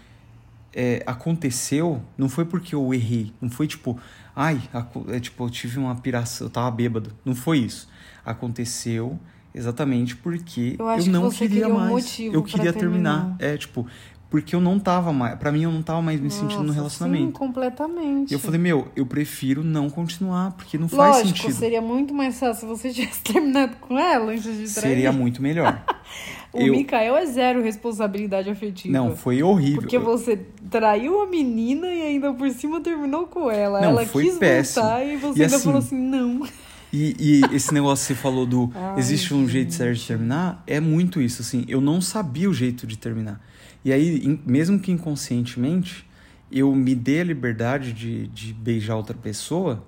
[0.74, 3.98] é, aconteceu, não foi porque eu errei, não foi tipo,
[4.34, 4.60] ai,
[5.08, 7.12] é, tipo, eu tive uma piração, eu tava bêbado.
[7.24, 7.88] Não foi isso.
[8.24, 9.18] Aconteceu
[9.54, 11.90] exatamente porque Eu eu, que não você queria queria um mais.
[11.90, 13.36] motivo eu queria terminar.
[13.36, 13.36] terminar.
[13.38, 13.86] É, tipo,
[14.30, 16.76] porque eu não tava mais, pra mim eu não tava mais me sentindo no Nossa,
[16.78, 17.26] relacionamento.
[17.26, 18.30] Sim, completamente.
[18.30, 21.54] E eu falei, meu, eu prefiro não continuar, porque não faz Lógico, sentido.
[21.58, 24.94] seria muito mais fácil se você tivesse terminado com ela antes de trair.
[24.94, 25.84] Seria muito melhor.
[26.52, 28.92] O eu- Mikael é zero responsabilidade afetiva.
[28.92, 29.80] Não, foi horrível.
[29.80, 30.36] Porque você
[30.70, 33.80] traiu a menina e ainda por cima terminou com ela.
[33.80, 34.84] Não, ela foi quis péssimo.
[34.84, 36.46] voltar e você E ainda assim, falou assim, não.
[36.92, 40.62] E, e esse negócio que você falou do Ai, existe um jeito certo de terminar,
[40.66, 41.64] é muito isso, assim.
[41.66, 43.40] Eu não sabia o jeito de terminar.
[43.82, 46.06] E aí, mesmo que inconscientemente,
[46.50, 49.82] eu me dei a liberdade de, de beijar outra pessoa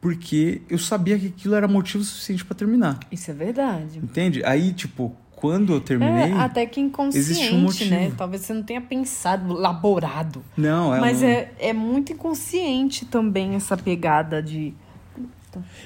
[0.00, 2.98] porque eu sabia que aquilo era motivo suficiente pra terminar.
[3.12, 3.98] Isso é verdade.
[3.98, 4.42] Entende?
[4.44, 6.32] Aí, tipo, quando eu terminei.
[6.32, 7.90] É, até que inconsciente, um motivo.
[7.90, 8.12] né?
[8.16, 10.44] Talvez você não tenha pensado, laborado.
[10.56, 14.74] Não, é Mas um- é, é muito inconsciente também essa pegada de.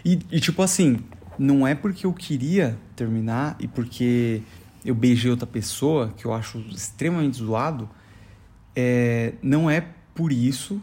[0.05, 0.99] E, e, tipo assim,
[1.39, 4.43] não é porque eu queria terminar e porque
[4.85, 7.89] eu beijei outra pessoa, que eu acho extremamente zoado,
[8.77, 10.81] é, não é por isso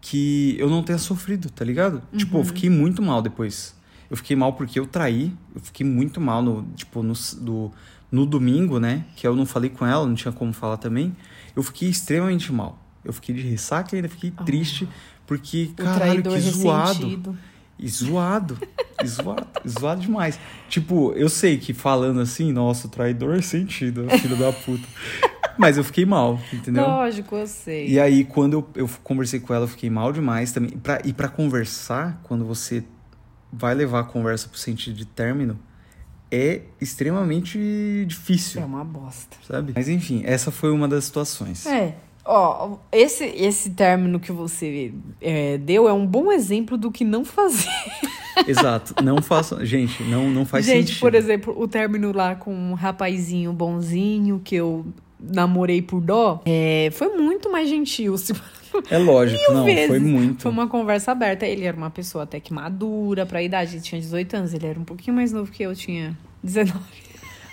[0.00, 2.02] que eu não tenha sofrido, tá ligado?
[2.16, 3.74] Tipo, eu fiquei muito mal depois.
[4.10, 7.70] Eu fiquei mal porque eu traí, eu fiquei muito mal no, tipo, no, do,
[8.10, 9.04] no domingo, né?
[9.16, 11.14] Que eu não falei com ela, não tinha como falar também.
[11.54, 12.78] Eu fiquei extremamente mal.
[13.04, 14.88] Eu fiquei de ressaca e ainda fiquei triste,
[15.26, 17.38] porque, O caralho, que zoado.
[17.78, 18.58] E zoado.
[19.02, 19.46] E zoado.
[19.66, 20.38] zoado demais.
[20.68, 24.86] Tipo, eu sei que falando assim, nossa, traidor é sentido, filho da puta.
[25.56, 26.84] Mas eu fiquei mal, entendeu?
[26.84, 27.88] Lógico, eu sei.
[27.88, 30.70] E aí, quando eu, eu conversei com ela, eu fiquei mal demais também.
[30.70, 32.84] Pra, e pra conversar, quando você
[33.52, 35.58] vai levar a conversa pro sentido de término,
[36.30, 39.36] é extremamente difícil, É uma bosta.
[39.46, 39.72] sabe?
[39.74, 41.66] Mas enfim, essa foi uma das situações.
[41.66, 41.94] É.
[42.24, 47.24] Ó, esse, esse término que você é, deu é um bom exemplo do que não
[47.24, 47.66] fazer.
[48.46, 48.94] Exato.
[49.02, 49.64] Não faça.
[49.64, 51.00] Gente, não, não faz Gente, sentido.
[51.00, 54.86] por exemplo, o término lá com um rapazinho bonzinho que eu
[55.18, 58.16] namorei por dó é, foi muito mais gentil.
[58.16, 58.32] Se...
[58.90, 59.86] É lógico, Mil não, vezes.
[59.86, 60.42] foi muito.
[60.42, 61.46] Foi uma conversa aberta.
[61.46, 63.76] Ele era uma pessoa até que madura pra idade.
[63.76, 64.54] Ele tinha 18 anos.
[64.54, 66.78] Ele era um pouquinho mais novo que eu, tinha 19.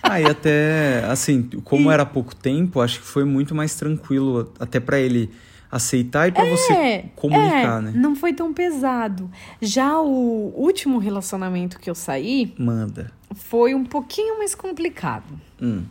[0.03, 4.79] Ah, e até, assim, como era pouco tempo, acho que foi muito mais tranquilo até
[4.79, 5.29] pra ele
[5.71, 7.91] aceitar e pra você comunicar, é, né?
[7.93, 9.29] Não foi tão pesado.
[9.61, 13.11] Já o último relacionamento que eu saí Manda.
[13.35, 15.39] foi um pouquinho mais complicado.
[15.61, 15.83] Hum.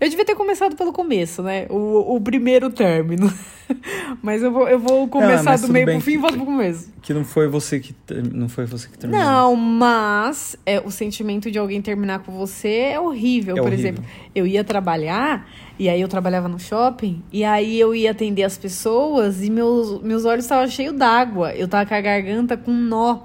[0.00, 1.66] Eu devia ter começado pelo começo, né?
[1.68, 3.30] O, o primeiro término.
[4.22, 6.90] Mas eu vou, eu vou começar mas do meio pro fim e volto pro começo.
[7.02, 7.94] Que não foi você que
[8.32, 9.24] não foi você que terminou.
[9.24, 13.56] Não, mas é, o sentimento de alguém terminar com você é horrível.
[13.56, 13.90] É Por horrível.
[13.92, 18.42] exemplo, eu ia trabalhar, e aí eu trabalhava no shopping, e aí eu ia atender
[18.42, 21.54] as pessoas e meus, meus olhos estavam cheios d'água.
[21.54, 23.20] Eu tava com a garganta com um nó.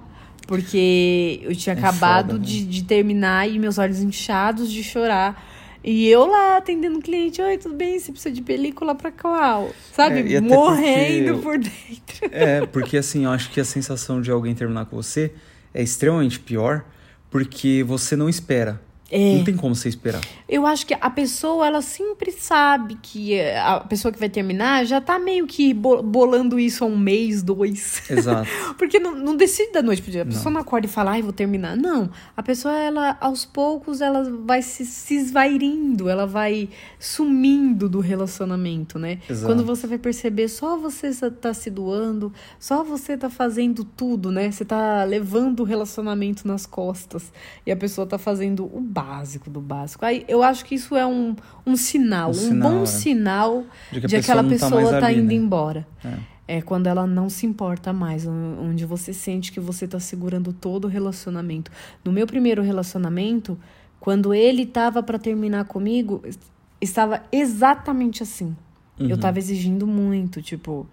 [0.48, 2.46] Porque eu tinha É acabado foda, né?
[2.46, 5.44] de, de terminar e meus olhos inchados de chorar.
[5.88, 8.00] E eu lá atendendo o cliente, oi, tudo bem?
[8.00, 9.70] Você precisa de película pra qual?
[9.94, 10.34] Sabe?
[10.34, 12.16] É, Morrendo porque- por dentro.
[12.32, 15.32] É, porque assim, eu acho que a sensação de alguém terminar com você
[15.74, 16.84] é extremamente pior
[17.30, 18.82] porque você não espera.
[19.12, 19.38] É.
[19.38, 20.22] Não tem como você esperar.
[20.50, 25.00] Eu acho que a pessoa, ela sempre sabe que a pessoa que vai terminar já
[25.00, 28.02] tá meio que bo- bolando isso há um mês, dois.
[28.10, 28.50] Exato.
[28.78, 30.24] Porque não, não decide da noite pro dia.
[30.24, 30.32] A Não.
[30.34, 31.78] pessoa não acorda e fala, ai, vou terminar.
[31.78, 32.10] Não.
[32.36, 36.68] A pessoa, ela, aos poucos, ela vai se, se esvairindo, ela vai
[37.00, 39.20] sumindo do relacionamento, né?
[39.30, 39.46] Exato.
[39.54, 44.52] Quando você vai perceber, só você tá se doando, só você tá fazendo tudo, né?
[44.52, 47.32] Você tá levando o relacionamento nas costas
[47.66, 50.06] e a pessoa tá fazendo o básico do básico.
[50.06, 52.86] Aí eu acho que isso é um, um sinal, Um um, sinal, bom é.
[52.86, 55.34] sinal De que de aquela tá pessoa mais tá ali, indo né?
[55.34, 55.86] embora.
[56.04, 56.36] É.
[56.48, 60.54] É quando ela não se importa mais, on- onde você sente que você tá segurando
[60.54, 61.72] todo o relacionamento.
[62.04, 63.58] No meu primeiro relacionamento,
[64.00, 66.38] quando ele tava pra terminar comigo, es-
[66.80, 68.56] estava exatamente assim.
[69.00, 69.08] Uhum.
[69.10, 70.88] Eu tava exigindo muito, tipo,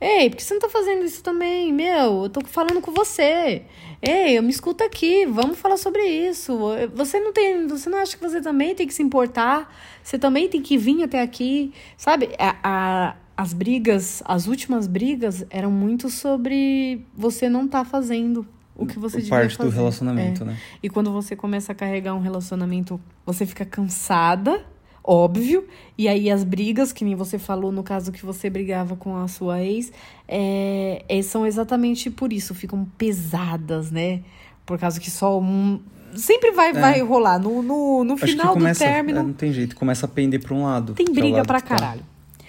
[0.00, 1.72] ei, por que você não tá fazendo isso também?
[1.72, 3.62] Meu, eu tô falando com você.
[4.02, 6.58] Ei, me escuta aqui, vamos falar sobre isso.
[6.94, 9.74] Você não tem, você não acha que você também tem que se importar?
[10.02, 12.28] Você também tem que vir até aqui, sabe?
[12.38, 18.86] A, a- as brigas, as últimas brigas eram muito sobre você não tá fazendo o
[18.86, 19.68] que você devia Parte fazer.
[19.70, 20.46] do relacionamento, É.
[20.46, 20.56] né?
[20.82, 24.64] E quando você começa a carregar um relacionamento, você fica cansada,
[25.06, 25.66] óbvio.
[25.96, 29.28] E aí as brigas, que nem você falou no caso que você brigava com a
[29.28, 29.92] sua ex,
[30.26, 34.20] é, é, são exatamente por isso, ficam pesadas, né?
[34.64, 35.80] Por causa que só um.
[36.14, 37.38] Sempre vai, vai rolar.
[37.38, 38.16] No, no, no É.
[38.16, 40.94] Final começa, do término, é, não tem jeito, começa a pender pra um lado.
[40.94, 41.68] tem é briga pra tá.
[41.76, 42.02] caralho.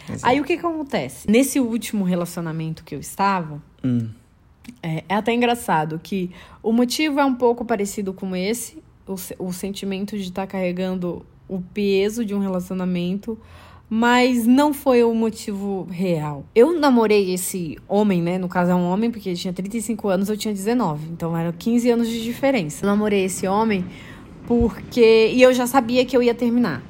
[0.09, 0.25] Exato.
[0.25, 1.29] Aí o que que acontece?
[1.29, 4.09] Nesse último relacionamento que eu estava, Hum,
[4.81, 9.53] é, é até engraçado que o motivo é um pouco parecido com esse, o, o
[9.53, 13.37] sentimento de estar carregando o peso de um relacionamento,
[13.89, 16.45] mas não foi o motivo real.
[16.53, 18.37] Eu namorei esse homem, né?
[18.37, 21.07] No caso é um homem, porque ele tinha 35 anos, eu tinha 19.
[21.11, 22.85] Então eram 15 anos de diferença.
[22.85, 23.85] Eu namorei esse homem
[24.45, 25.31] porque.
[25.33, 26.83] E eu já sabia que eu ia terminar.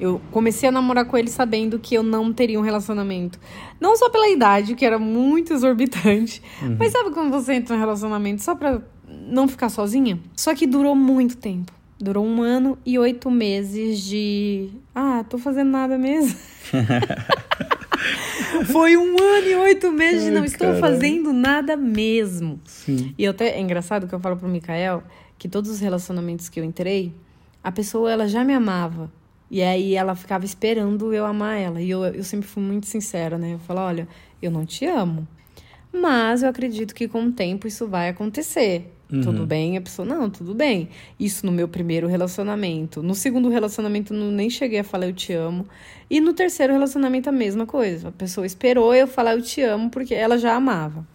[0.00, 3.40] Eu comecei a namorar com ele sabendo que eu não teria um relacionamento.
[3.80, 6.40] Não só pela idade, que era muito exorbitante,
[6.78, 10.20] mas sabe quando você entra num relacionamento só pra não ficar sozinha?
[10.36, 11.72] Só que durou muito tempo.
[12.00, 14.70] Durou um ano e oito meses de.
[14.94, 16.38] Ah, tô fazendo nada mesmo.
[18.70, 20.80] Foi um ano e oito meses de Ai, não estou caralho.
[20.80, 22.60] fazendo nada mesmo.
[22.64, 23.12] sim.
[23.18, 25.02] E até, é engraçado que eu falo pro Mikael
[25.36, 27.12] que todos os relacionamentos que eu entrei,
[27.62, 29.10] a pessoa ela já me amava.
[29.50, 31.80] E aí ela ficava esperando eu amar ela.
[31.80, 33.54] E eu, eu sempre fui muito sincera, né?
[33.54, 34.06] Eu falo, olha,
[34.42, 35.26] eu não te amo.
[35.92, 38.92] Mas eu acredito que com o tempo isso vai acontecer.
[39.08, 39.76] Tudo bem?
[39.76, 40.90] A pessoa, não, tudo bem.
[41.18, 43.02] Isso no meu primeiro relacionamento.
[43.02, 45.66] No segundo relacionamento, eu não, nem cheguei a falar eu te amo.
[46.10, 48.08] E no terceiro relacionamento, a mesma coisa.
[48.08, 51.06] A pessoa esperou eu falar eu te amo porque ela já amava.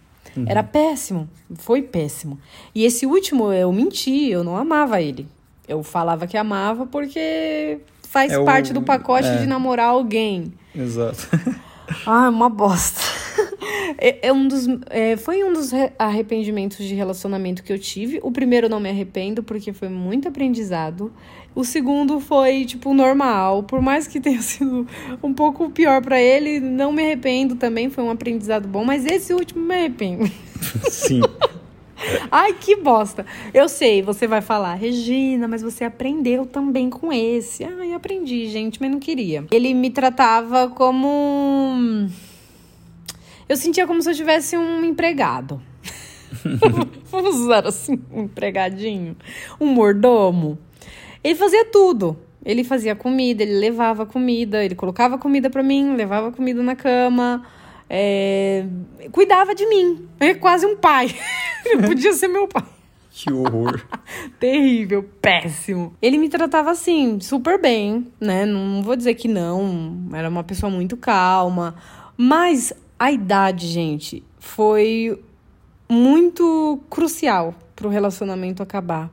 [0.46, 1.28] Era péssimo.
[1.54, 2.38] Foi péssimo.
[2.74, 5.28] E esse último, eu menti, eu não amava ele.
[5.68, 7.78] Eu falava que amava porque
[8.08, 9.36] faz É o- parte do pacote é.
[9.38, 10.52] de namorar alguém.
[10.74, 11.28] Exato.
[12.04, 13.00] Ah, uma bosta.
[13.98, 18.18] É, é um dos, é, foi um dos re- arrependimentos de relacionamento que eu tive.
[18.22, 21.12] O primeiro não me arrependo, porque foi muito aprendizado.
[21.54, 23.62] O segundo foi, tipo, normal.
[23.62, 24.86] Por mais que tenha sido
[25.22, 27.88] um pouco pior pra ele, não me arrependo também.
[27.90, 28.84] Foi um aprendizado bom.
[28.84, 30.30] Mas esse último me arrependo.
[30.90, 31.20] Sim.
[32.30, 33.24] Ai, que bosta.
[33.54, 37.64] Eu sei, você vai falar, Regina, mas você aprendeu também com esse.
[37.64, 39.46] Ai, aprendi, gente, mas não queria.
[39.50, 42.08] Ele me tratava como.
[43.48, 45.60] Eu sentia como se eu tivesse um empregado.
[47.10, 49.16] Vamos usar assim, um empregadinho,
[49.60, 50.58] um mordomo.
[51.22, 52.16] Ele fazia tudo.
[52.44, 57.42] Ele fazia comida, ele levava comida, ele colocava comida para mim, levava comida na cama,
[57.88, 58.66] é...
[59.10, 60.06] cuidava de mim.
[60.20, 61.14] É quase um pai.
[61.64, 62.64] ele podia ser meu pai.
[63.16, 63.80] Que horror.
[64.40, 65.94] Terrível, péssimo.
[66.02, 68.44] Ele me tratava assim, super bem, né?
[68.44, 70.08] Não vou dizer que não.
[70.12, 71.76] Era uma pessoa muito calma.
[72.16, 72.72] Mas
[73.04, 75.22] a idade, gente, foi
[75.86, 79.10] muito crucial pro relacionamento acabar.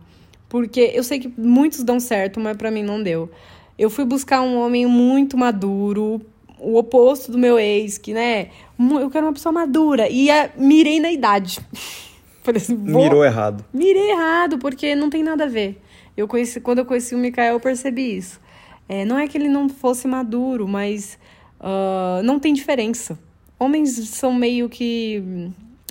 [0.47, 3.29] Porque eu sei que muitos dão certo, mas para mim não deu.
[3.77, 6.21] Eu fui buscar um homem muito maduro,
[6.57, 8.47] o oposto do meu ex, que, né?
[8.79, 10.07] Eu quero uma pessoa madura.
[10.09, 11.59] E mirei na idade.
[12.43, 13.65] Falei assim, Mirou errado.
[13.73, 15.81] Mirei errado, porque não tem nada a ver.
[16.15, 18.39] Eu conheci, quando eu conheci o Mikael, eu percebi isso.
[18.87, 21.19] É, não é que ele não fosse maduro, mas
[21.59, 23.19] uh, não tem diferença.
[23.61, 25.23] Homens são meio que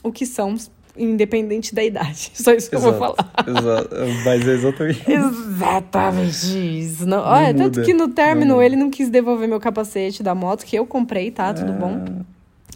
[0.02, 0.56] o que são
[0.98, 2.32] independente da idade.
[2.34, 3.32] Só isso que exato, eu vou falar.
[3.46, 3.96] Exato.
[4.24, 7.06] Mas é exatamente Exatamente isso.
[7.06, 10.20] Não, não olha, muda, tanto que no término não ele não quis devolver meu capacete
[10.20, 11.54] da moto, que eu comprei, tá?
[11.54, 12.04] Tudo bom.
[12.08, 12.24] Ah.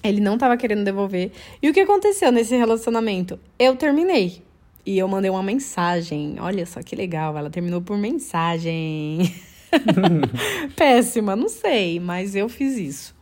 [0.04, 1.32] Ele não tava querendo devolver.
[1.60, 3.36] E o que aconteceu nesse relacionamento?
[3.58, 4.44] Eu terminei.
[4.86, 6.36] E eu mandei uma mensagem.
[6.38, 9.34] Olha só que legal, ela terminou por mensagem.
[10.76, 13.13] Péssima, não sei, mas eu fiz isso.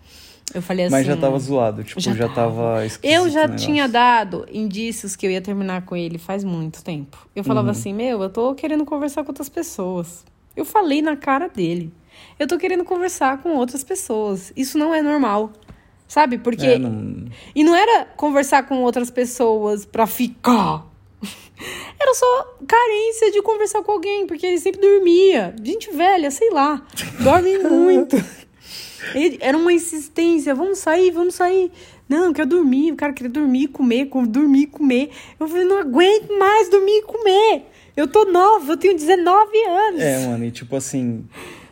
[0.55, 0.93] Eu falei assim.
[0.93, 5.27] Mas já assim, tava zoado, tipo, já, já tava Eu já tinha dado indícios que
[5.27, 7.27] eu ia terminar com ele faz muito tempo.
[7.35, 7.73] Eu falava uhum.
[7.73, 10.25] assim: Meu, eu tô querendo conversar com outras pessoas.
[10.57, 11.93] Eu falei na cara dele.
[12.39, 14.53] Eu tô querendo conversar com outras pessoas.
[14.57, 15.53] Isso não é normal.
[16.07, 16.37] Sabe?
[16.39, 16.67] Porque.
[16.67, 17.25] É, não...
[17.55, 20.87] E não era conversar com outras pessoas pra ficar.
[21.99, 25.55] Era só carência de conversar com alguém, porque ele sempre dormia.
[25.63, 26.83] Gente velha, sei lá.
[27.21, 28.17] Dorme muito.
[29.41, 31.71] Era uma insistência, vamos sair, vamos sair.
[32.09, 35.11] Não, eu quero dormir, o cara queria dormir, comer, dormir, comer.
[35.39, 37.63] Eu falei, não aguento mais dormir e comer.
[37.97, 40.01] Eu tô nova, eu tenho 19 anos.
[40.01, 41.25] É, mano, e tipo assim.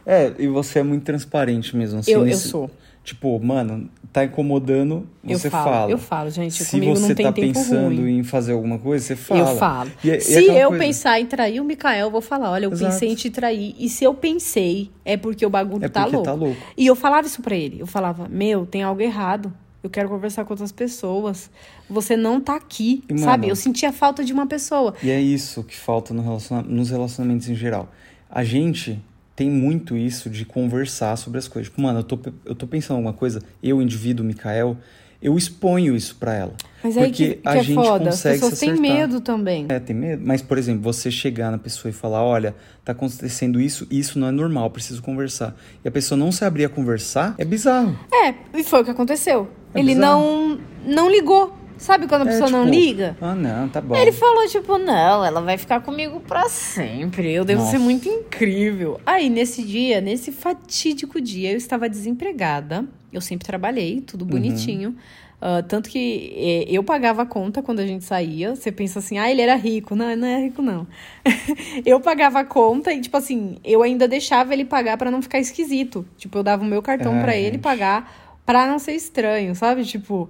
[0.04, 2.00] É, e você é muito transparente mesmo.
[2.00, 2.70] Assim, eu, nesse, eu sou.
[3.02, 5.90] Tipo, mano, tá incomodando, você eu falo, fala.
[5.90, 6.62] Eu falo, gente.
[6.62, 8.18] Se você tá pensando ruim.
[8.18, 9.40] em fazer alguma coisa, você fala.
[9.40, 9.90] Eu falo.
[10.04, 10.84] E, e se eu coisa...
[10.84, 12.92] pensar em trair o Mikael, eu vou falar: olha, eu Exato.
[12.92, 13.74] pensei em te trair.
[13.78, 16.22] E se eu pensei, é porque o bagulho é tá, louco.
[16.22, 16.60] tá louco.
[16.76, 17.80] E eu falava isso pra ele.
[17.80, 19.52] Eu falava: meu, tem algo errado.
[19.82, 21.50] Eu quero conversar com outras pessoas.
[21.88, 23.42] Você não tá aqui, e, sabe?
[23.42, 24.94] Mano, eu sentia falta de uma pessoa.
[25.02, 27.88] E é isso que falta no relaciona nos relacionamentos em geral.
[28.28, 29.02] A gente
[29.34, 31.70] tem muito isso de conversar sobre as coisas.
[31.70, 34.76] Tipo, mano, eu tô, eu tô pensando alguma coisa, eu, indivíduo, Mikael,
[35.22, 36.52] eu exponho isso para ela.
[36.82, 38.06] Mas aí que, que a é gente foda.
[38.06, 39.66] consegue As pessoas têm medo também.
[39.68, 40.22] É, tem medo.
[40.24, 44.28] Mas, por exemplo, você chegar na pessoa e falar, olha, tá acontecendo isso, isso não
[44.28, 45.54] é normal, preciso conversar.
[45.84, 47.98] E a pessoa não se abrir a conversar, é bizarro.
[48.10, 49.46] É, e foi o que aconteceu.
[49.74, 50.20] É Ele bizarro.
[50.22, 51.54] não não ligou.
[51.80, 53.16] Sabe quando a é, pessoa tipo, não liga?
[53.22, 53.96] Ah, não, tá bom.
[53.96, 57.32] Ele falou, tipo, não, ela vai ficar comigo pra sempre.
[57.32, 57.72] Eu devo Nossa.
[57.72, 59.00] ser muito incrível.
[59.06, 62.84] Aí, nesse dia, nesse fatídico dia, eu estava desempregada.
[63.10, 64.30] Eu sempre trabalhei, tudo uhum.
[64.30, 64.90] bonitinho.
[64.90, 64.96] Uhum.
[65.40, 68.54] Uh, tanto que eh, eu pagava a conta quando a gente saía.
[68.54, 69.96] Você pensa assim, ah, ele era rico.
[69.96, 70.86] Não, não é rico, não.
[71.86, 75.40] eu pagava a conta e, tipo assim, eu ainda deixava ele pagar para não ficar
[75.40, 76.06] esquisito.
[76.18, 79.82] Tipo, eu dava o meu cartão é, para ele pagar para não ser estranho, sabe?
[79.86, 80.28] Tipo,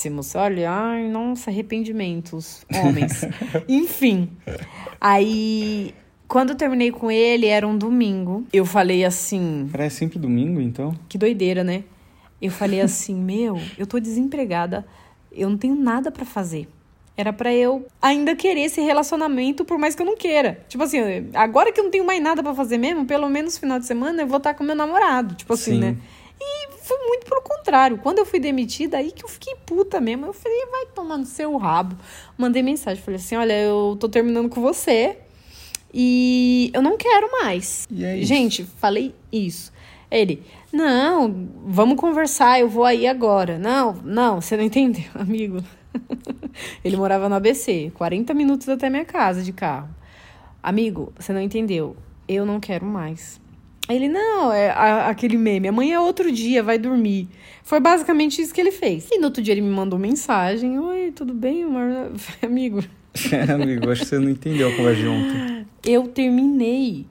[0.00, 0.34] péssimos.
[0.34, 3.24] Olha, ai, nossa, arrependimentos, homens.
[3.68, 4.30] Enfim.
[5.00, 5.94] Aí,
[6.26, 8.46] quando eu terminei com ele, era um domingo.
[8.52, 9.68] Eu falei assim.
[9.74, 10.94] É sempre domingo, então?
[11.08, 11.84] Que doideira, né?
[12.40, 14.86] Eu falei assim: meu, eu tô desempregada,
[15.30, 16.66] eu não tenho nada para fazer.
[17.16, 20.64] Era para eu ainda querer esse relacionamento, por mais que eu não queira.
[20.68, 21.00] Tipo assim,
[21.34, 23.84] agora que eu não tenho mais nada para fazer mesmo, pelo menos no final de
[23.84, 25.34] semana eu vou estar com meu namorado.
[25.34, 25.80] Tipo assim, Sim.
[25.80, 25.96] né?
[26.40, 27.98] E foi muito pelo contrário.
[27.98, 30.26] Quando eu fui demitida, aí que eu fiquei puta mesmo.
[30.26, 31.96] Eu falei, vai tomar no seu rabo.
[32.36, 35.18] Mandei mensagem, falei assim: olha, eu tô terminando com você
[35.94, 37.86] e eu não quero mais.
[37.96, 39.72] É Gente, falei isso.
[40.10, 43.56] Ele, não, vamos conversar, eu vou aí agora.
[43.56, 45.62] Não, não, você não entendeu, amigo.
[46.84, 49.88] Ele morava no ABC, 40 minutos até minha casa de carro.
[50.60, 51.96] Amigo, você não entendeu.
[52.26, 53.40] Eu não quero mais.
[53.88, 57.28] Ele, não, é a, aquele meme, amanhã é outro dia, vai dormir.
[57.62, 59.08] Foi basicamente isso que ele fez.
[59.10, 62.12] E no outro dia ele me mandou mensagem: Oi, tudo bem, amor?
[62.42, 62.82] Amigo.
[63.32, 65.66] É, amigo, acho que você não entendeu a conversa de ontem.
[65.84, 67.06] Eu terminei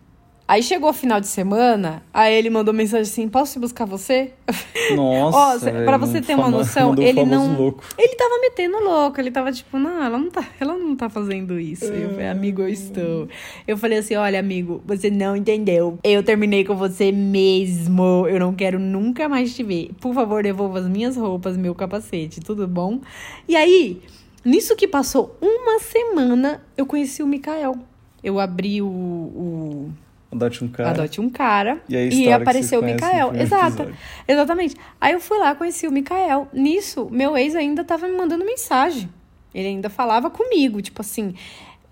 [0.49, 4.33] Aí chegou o final de semana, aí ele mandou mensagem assim: posso ir buscar você?
[4.95, 5.69] Nossa.
[5.69, 7.55] Ó, pra você ter uma noção, ele não.
[7.55, 7.83] louco.
[7.95, 11.59] Ele tava metendo louco, ele tava tipo, não, ela não tá, ela não tá fazendo
[11.59, 11.85] isso.
[11.85, 13.27] Eu falei, amigo, eu estou.
[13.67, 15.99] Eu falei assim: olha, amigo, você não entendeu.
[16.03, 18.25] Eu terminei com você mesmo.
[18.27, 19.91] Eu não quero nunca mais te ver.
[20.01, 22.99] Por favor, devolva as minhas roupas, meu capacete, tudo bom?
[23.47, 24.01] E aí,
[24.43, 27.75] nisso que passou uma semana, eu conheci o Mikael.
[28.23, 29.89] Eu abri o- o
[30.31, 30.89] Adote um cara.
[30.91, 31.81] Adote um cara.
[31.89, 33.33] E a E, apareceu o Mikael.
[33.35, 33.81] Exato.
[33.83, 33.95] episódio.
[34.27, 34.75] Exatamente.
[35.01, 36.47] Aí eu fui lá, conheci o Mikael.
[36.53, 39.09] Nisso, meu ex ainda tava me mandando mensagem.
[39.53, 41.33] Ele ainda falava comigo, tipo assim.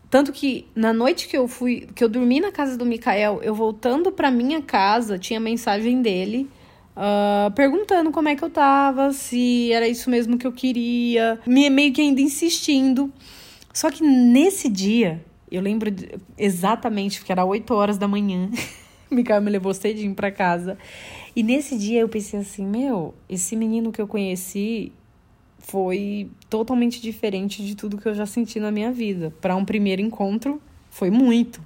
[0.10, 3.54] Tanto que na noite que eu fui, que eu dormi na casa do Mikael, eu
[3.56, 6.48] voltando pra minha casa, tinha mensagem dele.
[6.96, 11.70] ah, perguntando como é que eu tava, se era isso mesmo que eu queria, me-
[11.70, 13.12] meio que ainda insistindo.
[13.74, 15.94] Só que nesse dia, eu lembro
[16.38, 18.50] exatamente que era 8 horas da manhã.
[19.10, 20.78] o Mikael me levou cedinho pra casa.
[21.36, 24.92] E nesse dia eu pensei assim: meu, esse menino que eu conheci
[25.60, 29.34] foi totalmente diferente de tudo que eu já senti na minha vida.
[29.42, 31.62] Pra um primeiro encontro, foi muito.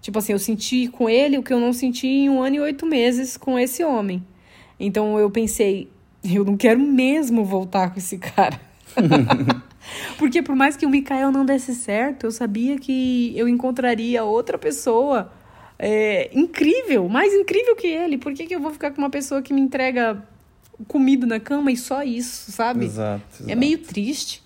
[0.00, 2.60] Tipo assim, eu senti com ele o que eu não senti em um ano e
[2.60, 4.22] oito meses com esse homem.
[4.78, 5.88] Então eu pensei,
[6.22, 8.60] eu não quero mesmo voltar com esse cara.
[10.18, 14.56] Porque por mais que o Mikael não desse certo, eu sabia que eu encontraria outra
[14.56, 15.32] pessoa
[15.78, 18.18] é, incrível, mais incrível que ele.
[18.18, 20.22] Por que, que eu vou ficar com uma pessoa que me entrega
[20.88, 22.84] comida na cama e só isso, sabe?
[22.84, 23.58] Exato, É exato.
[23.58, 24.43] meio triste.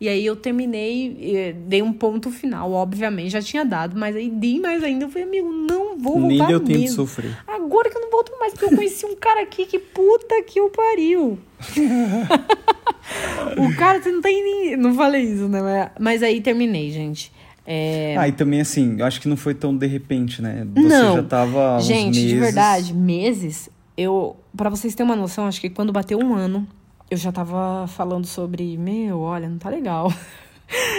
[0.00, 4.30] E aí eu terminei, eh, dei um ponto final, obviamente, já tinha dado, mas aí
[4.30, 5.06] dei mais ainda.
[5.06, 6.94] Eu falei, amigo, não vou voltar Nem deu tempo de mesmo.
[6.96, 7.36] sofrer.
[7.46, 10.60] Agora que eu não volto mais, porque eu conheci um cara aqui que puta que
[10.60, 11.36] o pariu.
[13.58, 14.76] o cara, você não tem nem.
[14.76, 15.60] Não falei isso, né?
[15.60, 17.32] Mas- Mas aí terminei, gente.
[17.66, 20.66] É, Ah, e também assim, eu acho que não foi tão de repente, né?
[20.74, 21.16] Você Não.
[21.16, 22.30] já tava Gente, meses...
[22.30, 23.68] de verdade, meses.
[23.96, 26.66] Eu, para vocês terem uma noção, acho que quando bateu um ano,
[27.10, 30.12] eu já tava falando sobre, meu, olha, não tá legal.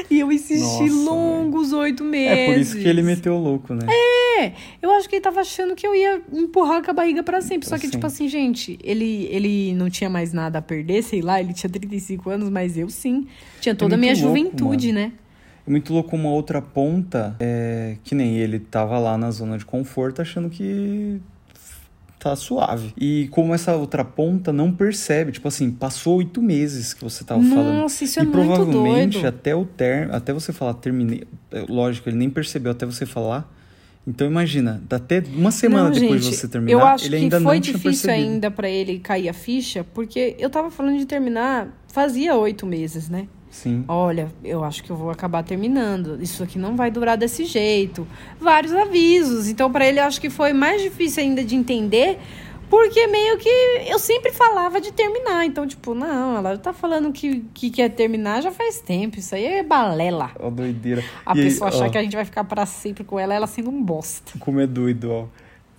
[0.09, 2.37] E eu insisti Nossa, longos oito meses.
[2.39, 3.85] É por isso que ele meteu o louco, né?
[4.39, 7.39] É, eu acho que ele tava achando que eu ia empurrar com a barriga pra
[7.39, 7.69] sempre.
[7.69, 8.07] Só que, tipo sempre.
[8.07, 12.31] assim, gente, ele, ele não tinha mais nada a perder, sei lá, ele tinha 35
[12.31, 13.27] anos, mas eu sim.
[13.61, 15.11] Tinha toda a minha É louco, juventude, né?
[15.67, 19.65] É muito louco uma outra ponta, é, que nem ele tava lá na zona de
[19.65, 21.21] conforto achando que
[22.19, 22.93] tá suave.
[22.97, 27.41] E como essa outra ponta não percebe, tipo assim, passou oito meses que você tava
[27.41, 27.77] falando.
[27.77, 29.27] Nossa, isso e é muito provavelmente doido.
[29.27, 33.49] até o ter, até você falar terminei, é, lógico, ele nem percebeu até você falar.
[34.05, 37.37] Então imagina, até uma semana Não, depois gente, de você terminar, eu acho ele ainda
[37.37, 38.31] que foi não tinha difícil percebido.
[38.33, 43.07] ainda pra ele cair a ficha, porque eu tava falando de terminar fazia oito meses,
[43.09, 43.27] né?
[43.49, 43.83] Sim.
[43.87, 46.21] Olha, eu acho que eu vou acabar terminando.
[46.21, 48.07] Isso aqui não vai durar desse jeito.
[48.39, 49.47] Vários avisos.
[49.47, 52.19] Então, pra ele, eu acho que foi mais difícil ainda de entender,
[52.69, 53.49] porque meio que
[53.87, 55.45] eu sempre falava de terminar.
[55.45, 59.17] Então, tipo, não, ela tá falando que, que quer terminar já faz tempo.
[59.17, 60.31] Isso aí é balela.
[60.39, 61.03] Ó, doideira.
[61.25, 63.33] A E aí, pessoa achar ó, que a gente vai ficar pra sempre com ela,
[63.33, 64.33] ela sendo um bosta.
[64.39, 65.25] Como é doido, ó.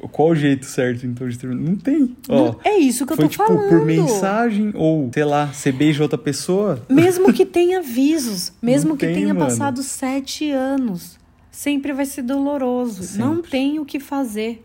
[0.09, 1.69] Qual o jeito certo, então, de terminar?
[1.71, 2.17] Não tem.
[2.29, 3.69] Ó, Não- é isso que eu tô tipo falando.
[3.69, 6.83] por mensagem ou, sei lá, você beija outra pessoa?
[6.89, 9.41] Mesmo que tenha avisos, mesmo Não que tem, tenha mano.
[9.47, 11.19] passado sete anos,
[11.51, 13.19] sempre vai ser doloroso.
[13.19, 13.51] Não Sempre.
[13.51, 14.65] tem o que fazer.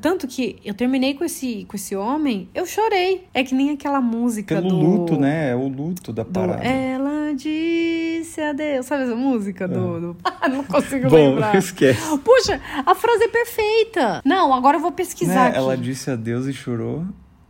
[0.00, 3.26] Tanto que eu terminei com esse, com esse homem, eu chorei.
[3.32, 4.76] É que nem aquela música Pelo do.
[4.76, 5.50] luto, né?
[5.50, 6.62] É o luto da do parada.
[6.62, 8.86] Ela disse adeus.
[8.86, 10.00] Sabe essa música do.
[10.00, 10.16] do...
[10.22, 11.08] Ah, não consigo É.
[11.08, 11.56] Bom, lembrar.
[11.56, 12.18] esquece.
[12.18, 14.20] Puxa, a frase é perfeita.
[14.24, 15.56] Não, agora eu vou pesquisar Né?
[15.56, 17.04] Ela disse adeus e chorou.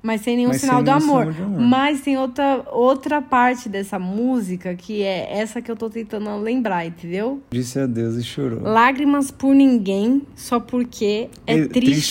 [0.06, 1.28] Mas sem nenhum Mas sinal sem do nenhum amor.
[1.34, 1.60] amor.
[1.60, 6.84] Mas tem outra, outra parte dessa música que é essa que eu tô tentando lembrar,
[6.84, 7.42] entendeu?
[7.50, 8.60] Disse adeus e chorou.
[8.60, 11.70] Lágrimas por ninguém, só porque é, É triste,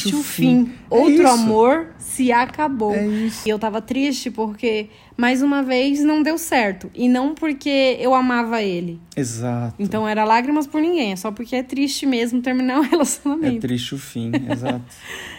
[0.10, 0.66] triste o fim.
[0.66, 0.72] fim.
[0.90, 1.28] É Outro isso.
[1.28, 2.94] amor se acabou.
[2.96, 3.48] É isso.
[3.48, 6.90] E eu tava triste porque, mais uma vez, não deu certo.
[6.96, 9.00] E não porque eu amava ele.
[9.16, 9.76] Exato.
[9.78, 11.12] Então era lágrimas por ninguém.
[11.12, 13.60] É só porque é triste mesmo terminar o É relacionamento.
[13.62, 14.82] triste o fim, exato.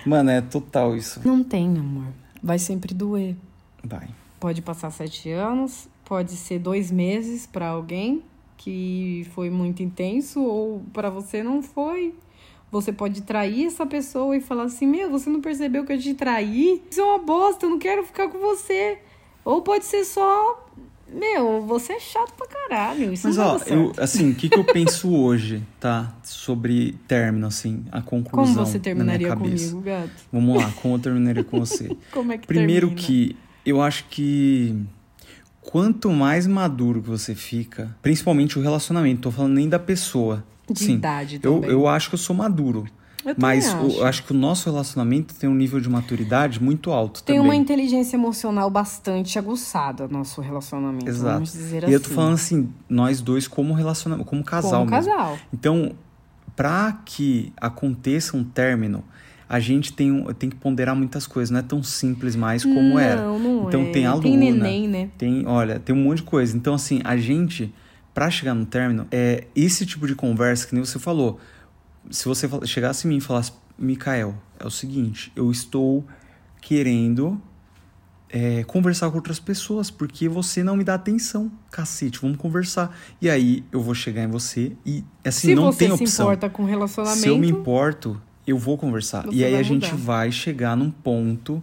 [0.07, 1.21] Mano, é total isso.
[1.25, 2.05] Não tem, amor.
[2.44, 3.35] Vai sempre doer.
[3.83, 4.07] Vai.
[4.38, 8.22] Pode passar sete anos, pode ser dois meses para alguém
[8.59, 12.14] que foi muito intenso, ou para você não foi.
[12.70, 16.12] Você pode trair essa pessoa e falar assim: Meu, você não percebeu que eu te
[16.12, 16.83] traí?
[16.90, 18.99] Isso é uma bosta, eu não quero ficar com você.
[19.42, 20.64] Ou pode ser só:
[21.12, 23.12] Meu, você é chato pra caralho.
[23.12, 26.12] Isso Mas não ó, eu, assim, o que, que eu penso hoje, tá?
[26.22, 28.55] Sobre término, assim, a conclusão.
[28.55, 29.70] Como você na terminaria minha cabeça.
[29.72, 30.11] comigo, gato?
[30.32, 31.96] Vamos lá, como eu terminaria com você?
[32.11, 33.07] Como é que Primeiro termina?
[33.07, 34.74] que eu acho que
[35.61, 40.44] quanto mais maduro que você fica, principalmente o relacionamento, tô falando nem da pessoa.
[40.70, 41.70] De Sim, idade eu, também.
[41.70, 42.86] eu acho que eu sou maduro.
[43.25, 43.97] Eu Mas o- acho.
[43.99, 47.51] eu acho que o nosso relacionamento tem um nível de maturidade muito alto Tem também.
[47.51, 51.35] uma inteligência emocional bastante aguçada nosso relacionamento, Exato.
[51.35, 51.95] vamos dizer E assim.
[51.95, 55.11] eu tô falando assim, nós dois como relacionamento, como casal Como mesmo.
[55.12, 55.39] casal.
[55.53, 55.93] Então,
[56.57, 59.03] para que aconteça um término,
[59.49, 62.99] a gente tem, tem que ponderar muitas coisas, não é tão simples mais como não,
[62.99, 63.22] era.
[63.22, 63.91] Não, Então é.
[63.91, 65.09] tem a Tem neném, né?
[65.18, 66.57] Tem, olha, tem um monte de coisa.
[66.57, 67.72] Então, assim, a gente,
[68.12, 71.39] pra chegar no término, é esse tipo de conversa que nem você falou.
[72.11, 76.05] Se você chegasse em mim e falasse, Mikael, é o seguinte, eu estou
[76.61, 77.40] querendo
[78.28, 81.50] é, conversar com outras pessoas, porque você não me dá atenção.
[81.70, 82.96] Cacete, vamos conversar.
[83.20, 86.26] E aí eu vou chegar em você e, assim, Se não você tem se opção.
[86.26, 89.26] importa com relacionamento, Se eu me importo, eu vou conversar.
[89.26, 89.96] Você E aí a gente mudar.
[90.05, 91.62] vai chegar num ponto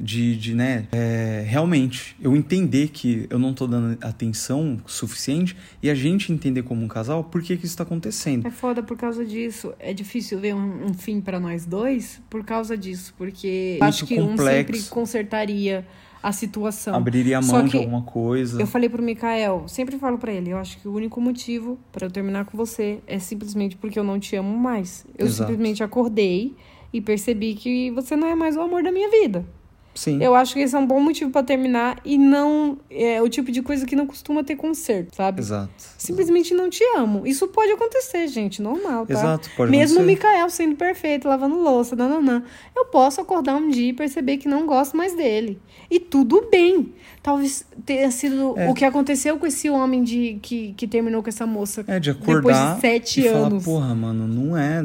[0.00, 5.90] de, de né, é, realmente, eu entender que eu não tô dando atenção suficiente e
[5.90, 8.46] a gente entender como um casal por que que isso tá acontecendo.
[8.46, 9.72] É foda por causa disso.
[9.78, 13.14] É difícil ver um, um fim pra nós dois por causa disso.
[13.16, 14.72] Porque Muito acho que um complexo.
[14.72, 15.86] sempre consertaria
[16.22, 16.94] a situação.
[16.94, 18.60] Abriria a mão de alguma coisa.
[18.60, 22.06] Eu falei pro Mikael, sempre falo pra ele, eu acho que o único motivo pra
[22.06, 25.06] eu terminar com você é simplesmente porque eu não te amo mais.
[25.16, 25.50] Eu Exato.
[25.50, 26.54] simplesmente acordei
[26.92, 29.46] e percebi que você não é mais o amor da minha vida.
[29.94, 30.22] Sim.
[30.22, 33.50] Eu acho que esse é um bom motivo pra terminar e não é o tipo
[33.50, 35.40] de coisa que não costuma ter conserto, sabe?
[35.40, 35.70] Exato.
[35.98, 37.26] Simplesmente não te amo.
[37.26, 39.12] Isso pode acontecer, gente, normal, tá?
[39.12, 40.02] Exato, pode Mesmo o.
[40.02, 42.42] Mikael sendo perfeito, lavando louça, nananã.
[42.74, 45.60] Eu posso acordar um dia e perceber que não gosto mais dele.
[45.90, 46.94] E tudo bem.
[47.22, 48.70] Talvez tenha sido É.
[48.70, 51.84] o que aconteceu com esse homem de, que, que terminou com essa moça.
[51.86, 53.64] É, de Depois acordar de sete e falar, anos.
[53.64, 54.82] porra, mano, não é,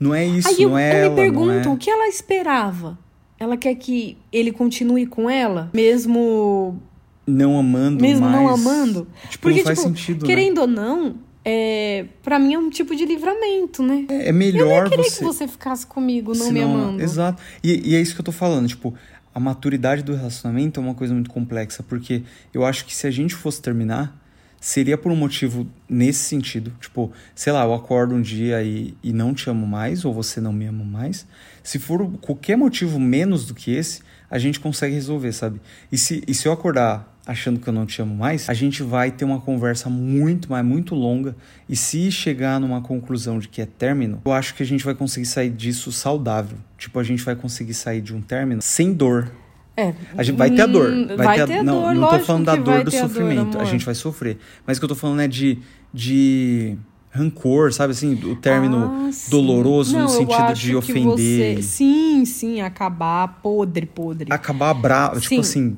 [0.00, 1.78] não é isso, Aí eu, não é eu ela, me pergunto, não o é...
[1.78, 2.98] que ela esperava?
[3.38, 5.70] Ela quer que ele continue com ela?
[5.72, 6.80] Mesmo
[7.26, 8.36] não amando mesmo mais.
[8.36, 9.06] não amando?
[9.28, 10.26] Tipo, Porque, não faz tipo, sentido, né?
[10.26, 14.06] querendo ou não, é, pra mim é um tipo de livramento, né?
[14.08, 15.18] É, é melhor Queria você...
[15.18, 17.02] que você ficasse comigo, não me amando.
[17.02, 17.42] Exato.
[17.62, 18.94] E, e é isso que eu tô falando, tipo,
[19.34, 22.22] a maturidade do relacionamento é uma coisa muito complexa, porque
[22.52, 24.18] eu acho que se a gente fosse terminar,
[24.60, 26.72] seria por um motivo nesse sentido.
[26.80, 30.40] Tipo, sei lá, eu acordo um dia e, e não te amo mais, ou você
[30.40, 31.26] não me ama mais.
[31.62, 34.00] Se for qualquer motivo menos do que esse,
[34.30, 35.60] a gente consegue resolver, sabe?
[35.90, 38.82] E se, e se eu acordar achando que eu não te amo mais, a gente
[38.82, 41.36] vai ter uma conversa muito, mas muito longa.
[41.68, 44.94] E se chegar numa conclusão de que é término, eu acho que a gente vai
[44.94, 46.56] conseguir sair disso saudável.
[46.78, 49.30] Tipo, a gente vai conseguir sair de um término sem dor.
[49.76, 49.94] É.
[50.16, 50.90] A gente vai ter a dor.
[50.90, 52.88] Hum, Vai, ter, a- ter a não, dor, não tô falando da dor vai do
[52.88, 53.58] a dor, sofrimento.
[53.60, 54.38] a gente vai sofrer.
[54.66, 55.58] Mas o que eu tô falando é de,
[55.92, 56.76] de
[57.18, 58.14] rancor, sabe assim?
[58.14, 61.56] O término Ah, doloroso Não, no sentido de ofender.
[61.56, 64.32] você- Sim, sim, acabar podre, podre.
[64.32, 65.20] Acabar bravo.
[65.20, 65.76] Tipo assim,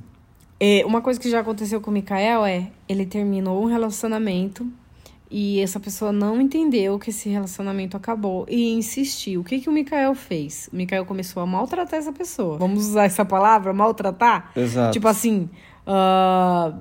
[0.63, 4.67] É, uma coisa que já aconteceu com o Mikael é, ele terminou um relacionamento
[5.31, 9.41] e essa pessoa não entendeu que esse relacionamento acabou e insistiu.
[9.41, 10.69] O que, que o Mikael fez?
[10.71, 12.59] O Mikael começou a maltratar essa pessoa.
[12.59, 14.51] Vamos usar essa palavra, maltratar?
[14.55, 14.93] exato.
[14.93, 15.49] Tipo assim,
[15.87, 16.75] ah,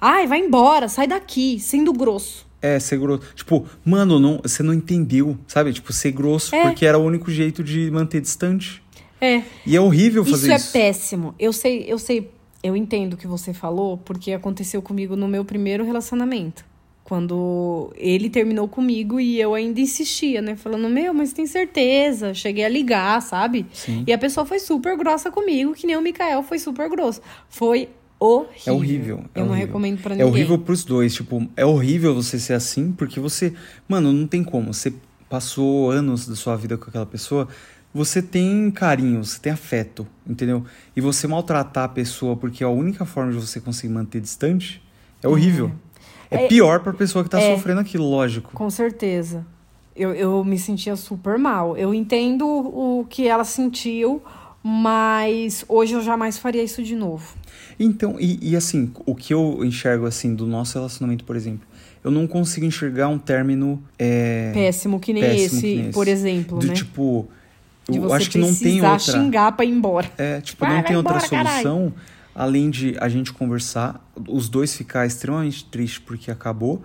[0.00, 2.44] ai, vai embora, sai daqui, sendo grosso.
[2.62, 3.22] É, ser grosso.
[3.34, 5.72] Tipo, mano, não, você não entendeu, sabe?
[5.72, 6.62] Tipo, ser grosso É.
[6.62, 8.80] porque era o único jeito de manter distante.
[9.20, 10.72] É, E é horrível isso fazer é isso.
[10.72, 11.34] péssimo.
[11.38, 12.30] Eu sei, eu sei,
[12.62, 16.64] eu entendo o que você falou, porque aconteceu comigo no meu primeiro relacionamento.
[17.04, 20.54] Quando ele terminou comigo e eu ainda insistia, né?
[20.56, 22.32] Falando, meu, mas tem certeza?
[22.32, 23.66] Cheguei a ligar, sabe?
[23.72, 24.04] Sim.
[24.06, 27.20] E a pessoa foi super grossa comigo, que nem o Mikael foi super grosso.
[27.48, 27.88] Foi
[28.22, 28.62] horrível.
[28.66, 29.24] É horrível.
[29.34, 29.66] é eu não horrível.
[29.66, 30.30] recomendo pra É ninguém.
[30.32, 31.14] horrível pros dois.
[31.14, 33.52] Tipo, é horrível você ser assim, porque você.
[33.88, 34.72] Mano, não tem como.
[34.72, 34.92] Você
[35.28, 37.48] passou anos da sua vida com aquela pessoa.
[37.94, 40.64] Você tem carinho, você tem afeto, entendeu?
[40.96, 44.82] E você maltratar a pessoa porque é a única forma de você conseguir manter distante
[45.22, 45.70] é horrível.
[46.30, 47.54] É, É- pior pra pessoa que tá é.
[47.54, 48.50] sofrendo aquilo, lógico.
[48.54, 49.44] Com certeza.
[49.94, 51.76] Eu, eu me sentia super mal.
[51.76, 54.22] Eu entendo o que ela sentiu,
[54.62, 57.34] mas hoje eu jamais faria isso de novo.
[57.78, 61.66] Então, e, e assim, o que eu enxergo assim do nosso relacionamento, por exemplo,
[62.04, 65.92] eu não consigo enxergar um término é, Péssimo que nem, Péssimo esse, que nem esse.
[65.92, 66.74] por exemplo, do né?
[66.74, 67.28] tipo.
[67.92, 68.98] Eu acho que não tem outra.
[68.98, 70.10] xingar pra ir embora.
[70.16, 71.62] É, tipo, Vai, não tem outra embora, caralho.
[71.62, 71.92] solução
[72.34, 76.82] além de a gente conversar, os dois ficar extremamente tristes porque acabou,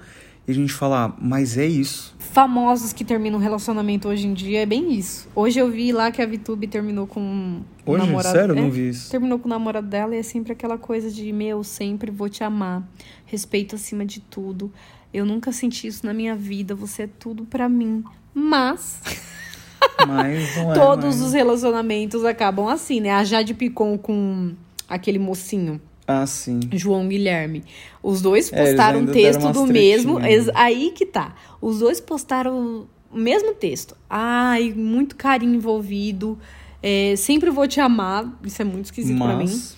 [0.47, 2.15] e a gente falar, mas é isso.
[2.19, 5.27] Famosos que terminam um relacionamento hoje em dia é bem isso.
[5.35, 8.35] Hoje eu vi lá que a Vitube terminou com o Hoje, namorado.
[8.37, 9.09] sério, é, não vi isso.
[9.11, 12.43] Terminou com o namorado dela e é sempre aquela coisa de meu, sempre vou te
[12.43, 12.87] amar,
[13.25, 14.71] respeito acima de tudo.
[15.13, 18.03] Eu nunca senti isso na minha vida, você é tudo pra mim.
[18.33, 19.01] Mas
[20.07, 20.75] Mas não é.
[20.75, 21.21] todos mais.
[21.21, 23.11] os relacionamentos acabam assim, né?
[23.11, 24.53] A Jade Picon com
[24.87, 26.61] aquele mocinho, Ah, sim.
[26.73, 27.63] João Guilherme.
[28.01, 30.19] Os dois É, postaram um ainda deram texto do mesmo.
[30.19, 30.49] tretinhas.
[30.55, 31.35] Aí que tá.
[31.61, 33.95] Os dois postaram mesmo texto.
[34.09, 36.39] Ai, muito carinho envolvido.
[36.81, 38.39] É, sempre vou te amar.
[38.43, 39.43] Isso é muito esquisito pra mim.
[39.45, 39.75] Mas,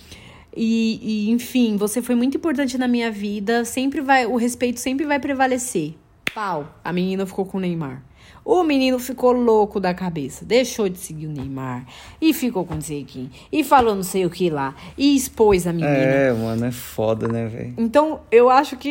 [0.56, 3.64] E, e, enfim, você foi muito importante na minha vida.
[3.66, 5.94] Sempre vai, o respeito sempre vai prevalecer.
[6.36, 6.80] Pau.
[6.84, 8.04] A menina ficou com o Neymar.
[8.52, 10.44] O menino ficou louco da cabeça.
[10.44, 11.86] Deixou de seguir o Neymar.
[12.20, 13.30] E ficou com não sei quem.
[13.52, 14.74] E falou não sei o que lá.
[14.98, 15.88] E expôs a menina.
[15.92, 17.76] é, mano, é foda, né, velho?
[17.78, 18.90] Então, eu acho que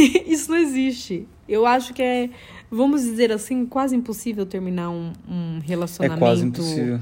[0.26, 1.28] isso não existe.
[1.46, 2.30] Eu acho que é,
[2.70, 6.98] vamos dizer assim, quase impossível terminar um, um É relacionamento quase impossível.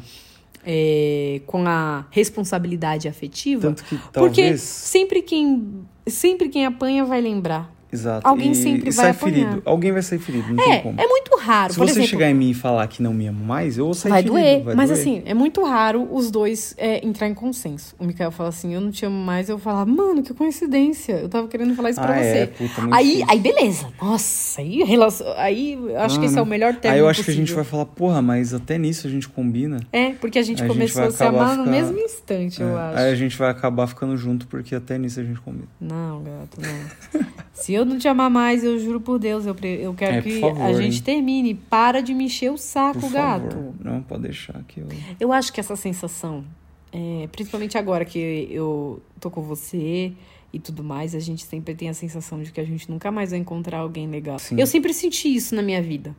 [0.67, 3.63] é, com a responsabilidade afetiva.
[3.63, 4.61] Tanto que Porque talvez.
[4.61, 7.73] sempre quem, sempre quem apanha vai lembrar.
[7.93, 8.27] Exato.
[8.27, 9.35] alguém e, sempre e vai sai apanhar.
[9.51, 9.63] ferido.
[9.65, 11.01] Alguém vai sair ferido, não tem É, como.
[11.01, 11.73] é muito raro.
[11.73, 13.95] Se você exemplo, chegar em mim e falar que não me ama mais, eu vou
[13.95, 14.35] sair vai ferido.
[14.41, 14.63] doer.
[14.63, 15.01] vai mas doer.
[15.01, 17.95] assim, é muito raro os dois é, entrar em consenso.
[17.99, 19.49] O Mikael fala assim, eu não te amo mais.
[19.49, 21.13] Eu falo, mano, que coincidência.
[21.15, 22.39] Eu tava querendo falar isso pra ah, você.
[22.39, 23.27] é, puta, Aí, difícil.
[23.29, 23.87] aí, beleza.
[24.01, 25.27] Nossa, aí, relacion...
[25.37, 27.53] aí eu acho que esse é o melhor termo Aí eu acho que a gente
[27.53, 27.63] possível.
[27.65, 29.79] vai falar, porra, mas até nisso a gente combina.
[29.93, 32.61] É, porque a gente A gente começou vai a se amar no ficar- mesmo instante,
[32.63, 32.99] eu É, acho.
[32.99, 35.69] Aí a gente vai acabar ficando junto porque até nisso a gente combina.
[35.81, 37.23] Não, gato, não.
[37.53, 40.41] Se eu não te amar mais, eu juro por Deus, eu, eu quero É, que
[40.41, 41.55] favor, a gente termine.
[41.55, 43.55] Para de me encher o saco, Por gato.
[43.55, 43.75] favor.
[43.81, 44.87] Não, pode deixar que eu.
[45.21, 46.45] Eu acho que essa sensação,
[46.93, 50.13] é, principalmente agora que eu tô com você
[50.53, 53.31] e tudo mais, a gente sempre tem a sensação de que a gente nunca mais
[53.31, 54.39] vai encontrar alguém legal.
[54.39, 54.57] Sim.
[54.61, 56.15] Eu sempre senti isso na minha vida.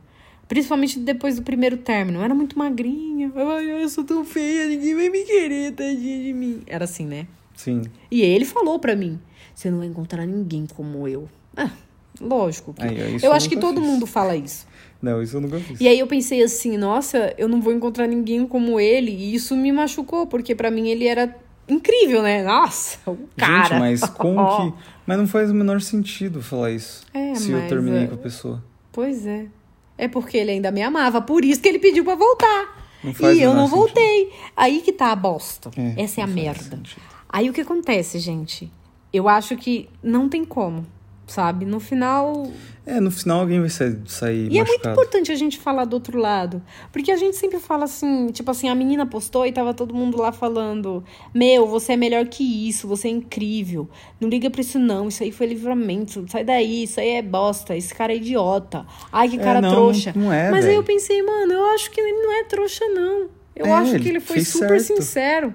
[0.48, 2.18] Principalmente depois do primeiro término.
[2.18, 3.32] Eu era muito magrinha.
[3.34, 6.60] Ai, eu sou tão feia, ninguém vai me querer, tadinha de mim.
[6.66, 7.26] Era assim, né?
[7.56, 7.82] Sim.
[8.10, 9.18] E ele falou pra mim:
[9.54, 11.28] você não vai encontrar ninguém como eu.
[11.56, 11.70] Ah,
[12.20, 12.72] lógico.
[12.74, 13.88] que- Aí, eu eu acho que todo fiz.
[13.90, 14.66] mundo fala isso.
[15.02, 15.80] Não, isso eu nunca fiz.
[15.80, 19.10] E aí eu pensei assim, nossa, eu não vou encontrar ninguém como ele.
[19.10, 21.36] E isso me machucou, porque pra mim ele era
[21.68, 22.42] incrível, né?
[22.42, 23.64] Nossa, o cara.
[23.68, 24.38] Gente, mas como
[24.72, 24.78] que.
[25.06, 27.04] Mas não faz o menor sentido falar isso.
[27.12, 28.64] É, se eu terminei é, com a pessoa.
[28.90, 29.46] Pois é.
[29.98, 32.82] É porque ele ainda me amava, por isso que ele pediu pra voltar.
[33.04, 33.76] E eu não sentido.
[33.76, 34.32] voltei.
[34.56, 35.70] Aí que tá a bosta.
[35.76, 36.62] É, Essa é a merda.
[36.76, 37.02] sentido.
[37.28, 38.72] Aí o que acontece, gente?
[39.12, 40.86] Eu acho que não tem como,
[41.26, 41.64] sabe?
[41.64, 42.50] No final,
[42.86, 44.92] É, no final alguém vai sair, sair E é muito machucado.
[44.92, 46.62] importante a gente falar do outro lado.
[46.92, 50.18] Porque a gente sempre fala assim, tipo assim, a menina postou e tava todo mundo
[50.18, 51.02] lá falando:
[51.34, 53.88] Meu, você é melhor que isso, você é incrível.
[54.20, 55.08] Não liga pra isso, não.
[55.08, 56.26] Isso aí foi livramento.
[56.28, 57.74] Sai daí, isso aí é bosta.
[57.74, 58.84] Esse cara é idiota.
[59.10, 60.12] Ai, que É, cara não, trouxa.
[60.14, 60.80] não é, Mas aí velho.
[60.80, 63.28] eu pensei, mano, eu acho que ele não é trouxa, não.
[63.56, 65.00] Eu É, acho que ele foi super certo.
[65.00, 65.54] sincero.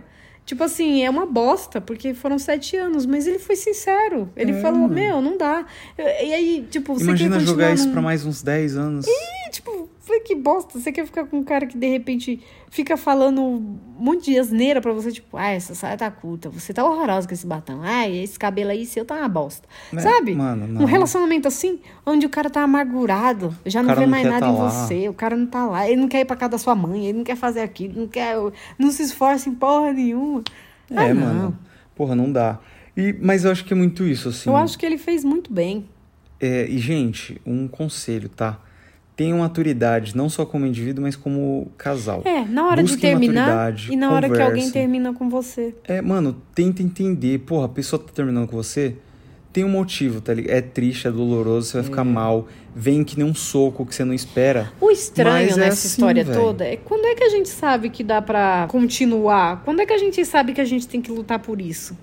[0.50, 4.28] Tipo assim, é uma bosta, porque foram sete anos, mas ele foi sincero.
[4.36, 5.64] Ele É, falou, meu, não dá.
[5.95, 9.06] E aí, tipo, você Imagina quer jogar continuar isso num- pra mais uns 10 anos.
[9.08, 10.80] e, tipo, foi que bosta.
[10.80, 14.82] Você quer ficar com um cara que de repente fica falando um monte de asneira
[14.82, 17.80] pra você, tipo, ah, essa saia tá curta, você tá horrorosa com esse batom.
[17.84, 19.68] Ah, esse cabelo aí seu tá uma bosta.
[19.93, 20.36] É, Sabe?
[20.36, 20.82] mano, não.
[20.82, 24.51] Um relacionamento assim, onde o cara tá amargurado, já não vê não mais nada tá
[24.51, 24.70] em lá.
[24.70, 27.05] você, o cara não tá lá, ele não quer ir pra casa da sua mãe,
[27.07, 28.36] ele não quer fazer aquilo, não quer.
[28.78, 30.43] Não se esforça em porra nenhuma.
[30.95, 31.22] Ah, É, não.
[31.26, 31.60] mano.
[31.95, 32.60] Porra, não dá.
[32.97, 34.49] E, mas eu acho que é muito isso, assim.
[34.49, 35.86] Eu acho que ele fez muito bem.
[36.41, 38.60] É, e, gente, um conselho, tá?
[39.20, 42.22] Tenham maturidade, não só como indivíduo, mas como casal.
[42.24, 45.76] É, na hora de Busquem terminar maturidade, e na hora que alguém termina com você.
[45.84, 47.39] É, mano, tenta entender.
[47.39, 48.95] Porra, a pessoa tá terminando com você,
[49.51, 50.55] tem um motivo, tá ligado?
[50.55, 54.05] É triste, é doloroso, você vai ficar mal, vem que nem um soco que você
[54.05, 54.72] não espera.
[54.80, 56.39] O estranho Mas é nessa assim, história velho.
[56.39, 59.63] toda é quando é que a gente sabe que dá pra continuar?
[59.65, 61.93] Quando é que a gente sabe que a gente tem que lutar por isso?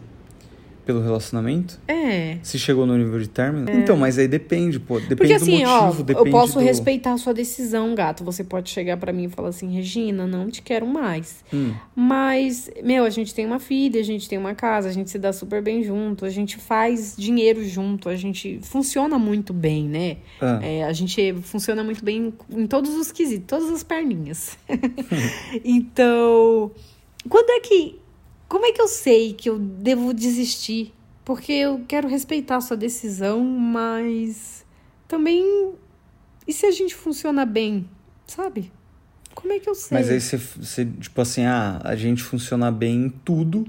[0.87, 1.81] Pelo relacionamento?
[1.89, 2.39] É.
[2.45, 3.69] Se chegou no nível de término?
[3.69, 5.01] Então, mas aí depende, pô.
[5.01, 6.61] Depende Porque assim, do ó, motivo, depende eu posso do...
[6.61, 8.23] respeitar a sua decisão, gato.
[8.23, 11.45] Você pode chegar pra mim e falar assim, Regina, não te quero mais.
[11.53, 15.11] Hum, Mas, meu, a gente tem uma filha, a gente tem uma casa, a gente
[15.11, 19.89] se dá super bem junto, a gente faz dinheiro junto, a gente funciona muito bem,
[19.89, 20.19] né?
[20.41, 24.57] ah, É, a gente funciona muito bem em todos os quesitos, todas as perninhas.
[25.65, 26.71] então,
[27.29, 27.99] quando é que.
[28.49, 30.93] Como é que eu sei que eu devo desistir?
[31.25, 34.65] Porque eu quero respeitar a sua decisão, mas
[35.09, 35.73] também.
[36.47, 37.89] E se a gente funciona bem?
[38.27, 38.73] Sabe?
[39.35, 39.99] Como é que eu sei?
[39.99, 43.67] Mas aí você, você, tipo assim, ah, a gente funciona bem em tudo,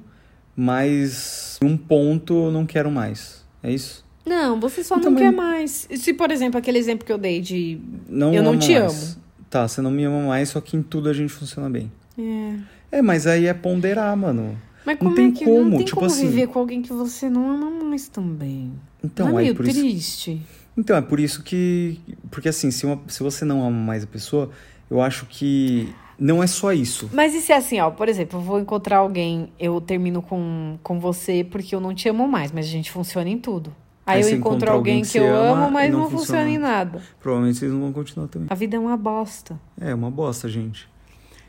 [0.55, 3.45] mas um ponto eu não quero mais.
[3.61, 4.05] É isso?
[4.25, 5.87] Não, você só não quer mais.
[5.89, 7.79] Se, por exemplo, aquele exemplo que eu dei de.
[8.07, 9.17] Não Eu não amo te mais.
[9.49, 11.91] Tá, você não me ama mais, só que em tudo a gente funciona bem.
[12.17, 12.97] É.
[12.97, 14.57] É, mas aí é ponderar, mano.
[14.87, 16.81] Mas Não como tem é que como, não tem tipo como assim- viver com alguém
[16.81, 18.71] que você não ama mais também?
[19.03, 19.79] Então, não é aí meio por isso.
[19.81, 20.41] triste.
[20.77, 21.99] Então, é por isso que.
[22.31, 24.49] Porque assim, se, uma- se você não ama mais a pessoa,
[24.89, 27.09] eu acho que não é só isso.
[27.11, 30.77] Mas e se é assim, ó, por exemplo, eu vou encontrar alguém, eu termino com,
[30.81, 33.75] com você porque eu não te amo mais, mas a gente funciona em tudo.
[34.05, 36.49] Aí, Aí eu encontro alguém que, que eu amo, mas não não, funciona funciona.
[36.49, 37.01] em nada.
[37.19, 38.47] Provavelmente vocês não vão continuar também.
[38.49, 39.59] A vida é uma bosta.
[39.81, 40.87] É, uma bosta, gente.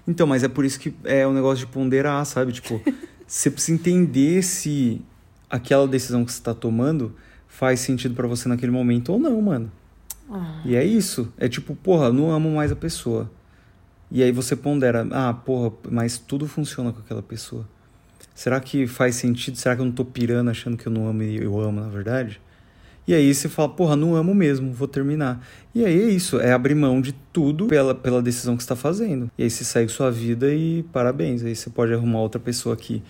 [0.08, 2.50] Então, mas é por isso que é o negócio de ponderar, sabe?
[2.50, 2.80] Tipo,
[3.28, 5.02] você precisa entender se
[5.50, 7.14] aquela decisão que você tá tomando
[7.46, 9.70] faz sentido pra você naquele momento ou não, mano.
[10.30, 10.62] Ah.
[10.64, 11.30] E é isso.
[11.36, 13.30] É tipo, porra, não amo mais a pessoa.
[14.10, 17.68] E aí você pondera, ah, porra, mas tudo funciona com aquela pessoa.
[18.34, 19.56] Será que faz sentido?
[19.58, 21.88] Será que eu não tô pirando achando que eu não amo e eu amo, na
[21.88, 22.40] verdade?
[23.08, 25.42] E aí você fala, porra, não amo mesmo, vou terminar.
[25.74, 29.30] E aí é isso, é abrir mão de tudo pela, pela decisão que está fazendo.
[29.38, 31.42] E aí você segue sua vida e parabéns.
[31.42, 33.02] Aí você pode arrumar outra pessoa que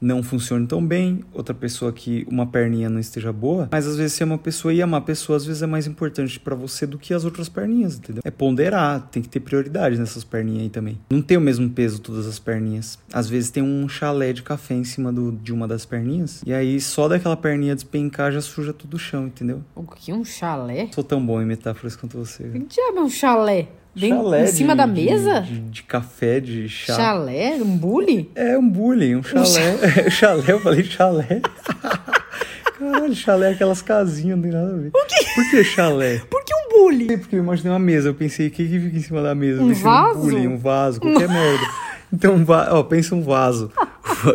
[0.00, 4.14] não funcione tão bem, outra pessoa que uma perninha não esteja boa, mas às vezes
[4.14, 6.98] ser uma pessoa e amar a pessoa às vezes é mais importante pra você do
[6.98, 8.22] que as outras perninhas, entendeu?
[8.24, 10.98] É ponderar, tem que ter prioridade nessas perninhas aí também.
[11.10, 12.98] Não tem o mesmo peso todas as perninhas.
[13.12, 16.52] Às vezes tem um chalé de café em cima do, de uma das perninhas, e
[16.52, 19.62] aí só daquela perninha despencar já suja todo o chão, entendeu?
[19.74, 20.12] O que?
[20.12, 20.88] Um chalé?
[20.92, 22.44] Sou tão bom em metáforas quanto você.
[22.44, 23.68] Que diabo é um chalé?
[23.98, 25.40] Bem Chalé em cima de- da de- mesa?
[25.40, 26.94] De, de café, de chá.
[26.94, 27.54] Chalé?
[27.56, 28.30] Um bully?
[28.34, 30.10] É um bullying, um chalé.
[30.10, 31.40] chalé, eu falei chalé.
[32.78, 34.90] Caralho, chalé é aquelas casinhas, não tem nada a ver.
[34.90, 35.00] Por,
[35.34, 36.20] Por que chalé?
[36.30, 37.06] Por que um bully?
[37.06, 38.08] Sei porque eu imaginei uma mesa.
[38.10, 39.62] Eu pensei, o que, que fica em cima da mesa?
[39.62, 40.18] Um vaso?
[40.18, 41.66] Um bullying, um vaso, qualquer merda.
[42.12, 43.72] Então, um ó, pensa um vaso.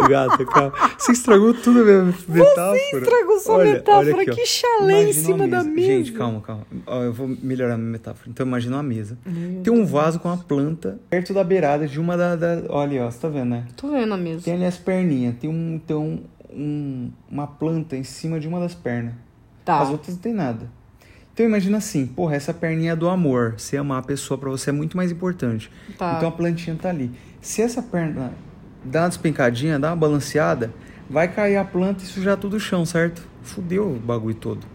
[0.10, 0.74] Gata, calma.
[0.98, 2.78] Você estragou tudo a minha metáfora.
[2.78, 4.14] Você estragou sua Olha, metáfora.
[4.14, 5.88] olha aqui, que chalé em cima da mesa.
[5.88, 6.66] Gente, calma, calma.
[6.86, 8.30] Ó, eu vou melhorar minha metáfora.
[8.30, 9.18] Então, imagina uma mesa.
[9.64, 12.36] Tem um vaso com uma planta perto da beirada de uma da...
[12.36, 12.64] da...
[12.70, 13.66] Olha, ó, você tá vendo, né?
[13.76, 14.44] Tô vendo a mesa.
[14.44, 15.36] Tem ali as perninhas.
[15.40, 16.22] Tem um, então,
[16.52, 19.14] um, uma planta em cima de uma das pernas.
[19.66, 19.80] Tá.
[19.80, 20.70] As outras não tem nada.
[21.34, 23.56] Então imagina assim, porra, essa perninha é do amor.
[23.58, 25.72] Você amar a pessoa pra você é muito mais importante.
[25.98, 26.16] Tá.
[26.18, 27.12] Então a plantinha tá ali.
[27.40, 28.34] Se essa perna
[28.84, 30.74] dá uma despencadinha, dá uma balanceada,
[31.10, 33.22] vai cair a planta e sujar todo o chão, certo?
[33.44, 34.66] Fudeu o bagulho todo.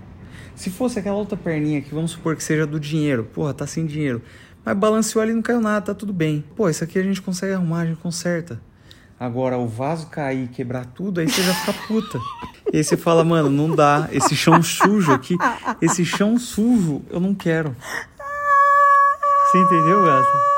[0.54, 3.84] Se fosse aquela outra perninha que vamos supor que seja do dinheiro, porra, tá sem
[3.86, 4.22] dinheiro.
[4.64, 6.44] Mas balanceou ali, não caiu nada, tá tudo bem.
[6.56, 8.60] Pô, isso aqui a gente consegue arrumar, a gente conserta.
[9.18, 12.18] Agora, o vaso cair, quebrar tudo, aí você já fica puta.
[12.72, 14.08] E aí você fala, mano, não dá.
[14.10, 15.36] Esse chão sujo aqui,
[15.80, 17.74] esse chão sujo, eu não quero.
[19.46, 20.55] Você entendeu, gata?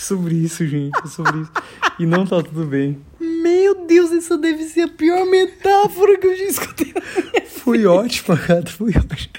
[0.10, 0.98] Sobre isso, gente.
[1.04, 1.52] É sobre isso.
[1.98, 2.98] E não tá tudo bem.
[3.20, 6.94] Meu Deus, essa deve ser a pior metáfora que eu já escutei.
[7.48, 8.70] Foi ótima, gata.
[8.70, 9.34] Foi ótima.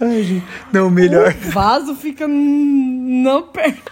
[0.00, 0.46] Ai, gente.
[0.72, 1.34] Não, melhor.
[1.46, 3.82] O vaso fica na perna.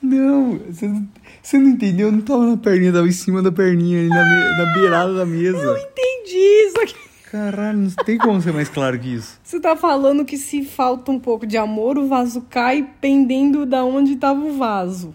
[0.00, 1.08] Não, você não,
[1.42, 2.08] você não entendeu?
[2.08, 5.26] Eu não tava na perninha, tava em cima da perninha, ali na, na beirada da
[5.26, 5.58] mesa.
[5.58, 7.09] Entendi isso aqui.
[7.30, 9.38] Caralho, não tem como ser mais claro que isso.
[9.42, 13.84] Você tá falando que se falta um pouco de amor, o vaso cai pendendo da
[13.84, 15.14] onde tava o vaso.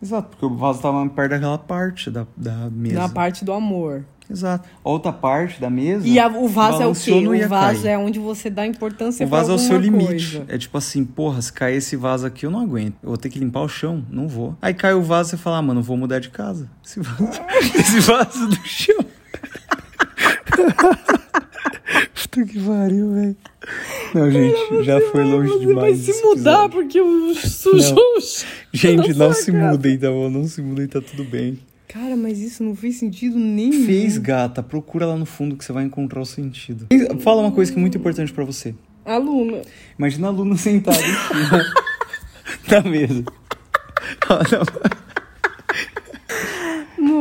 [0.00, 2.94] Exato, porque o vaso tava perto daquela parte da, da mesa.
[3.00, 4.04] Na parte do amor.
[4.30, 4.68] Exato.
[4.84, 6.06] A outra parte da mesa.
[6.06, 7.10] E a- o vaso é o quê?
[7.26, 7.92] O vaso cair.
[7.92, 10.36] é onde você dá importância O vaso é o seu limite.
[10.36, 10.44] coisa.
[10.48, 12.94] É tipo assim, porra, se cair esse vaso aqui, eu não aguento.
[13.02, 14.54] Eu vou ter que limpar o chão, não vou.
[14.62, 16.70] Aí cai o vaso e você fala, ah, mano, eu vou mudar de casa.
[16.84, 17.40] Esse vaso,
[17.74, 19.04] esse vaso do chão.
[22.38, 23.36] Puta que pariu, velho.
[24.14, 26.06] Não, gente, já foi longe Você demais.
[26.06, 26.98] vai se mudar porque
[27.34, 30.30] sujou o chão Gente, não sua se mudem, tá bom?
[30.30, 31.58] Não se mudem, tá tudo bem.
[31.88, 33.86] Cara, mas isso não fez sentido nenhum.
[33.86, 34.62] Fez, gata.
[34.62, 36.86] Procura lá no fundo que você vai encontrar o sentido.
[37.20, 38.74] Fala uma coisa que é muito importante pra você.
[39.04, 39.62] Aluna.
[39.98, 41.64] Imagina a Luna sentada em cima
[42.68, 43.24] da mesa.
[44.28, 45.07] Ó, não.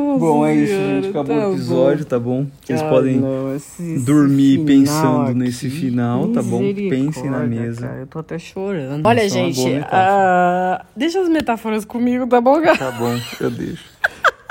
[0.07, 1.07] Nossa Bom, é isso, gente.
[1.09, 2.47] Acabou tá o episódio, tá bom?
[2.63, 3.21] Vocês Ai, podem
[3.55, 6.59] esse dormir pensando aqui, nesse final, tá bom?
[6.73, 7.87] Pensem na mesa.
[7.87, 9.05] cara, eu tô até chorando.
[9.05, 9.89] Olha, Isso é gente, metáfora.
[10.01, 12.77] ah, deixa as metáforas comigo, tá bom, cara?
[12.77, 13.83] Tá bom, eu deixo.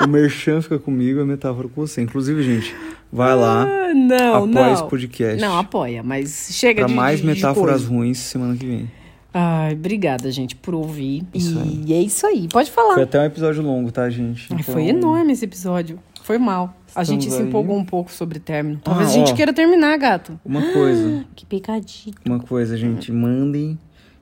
[0.03, 2.01] O Merchan fica comigo, a metáfora com você.
[2.01, 2.75] Inclusive, gente,
[3.11, 4.73] vai lá, Ah, não, apoia não.
[4.73, 5.41] esse podcast.
[5.41, 7.89] Não, apoia, mas chega Pra de mais de- de metáforas coisa.
[7.89, 8.91] ruins semana que vem.
[9.39, 11.23] Ai, obrigada, gente, por ouvir.
[11.33, 12.47] Isso e é isso aí.
[12.47, 12.95] Pode falar.
[12.95, 14.47] Foi até um episódio longo, tá, gente?
[14.51, 15.99] Ai, Então- foi enorme esse episódio.
[16.23, 16.75] Foi mal.
[16.95, 17.47] A Estamos gente se aí.
[17.47, 18.79] empolgou um pouco sobre término.
[18.83, 19.35] Talvez Ah, a gente ó.
[19.35, 20.39] queira terminar, gato.
[20.43, 22.15] Uma coisa, Que pecadinho.
[22.25, 23.11] uma coisa, gente.
[23.11, 23.77] Mandem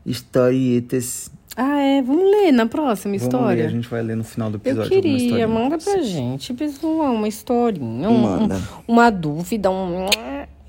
[0.06, 1.32] historietas.
[1.58, 2.02] Ah, é.
[2.02, 3.64] Vamos ler na próxima Vamos história.
[3.64, 4.98] ler, a gente vai ler no final do Eu episódio.
[4.98, 8.56] alguma queria, manda pra gente, pessoal, uma historinha, Manda.
[8.88, 10.06] um- uma dúvida, um...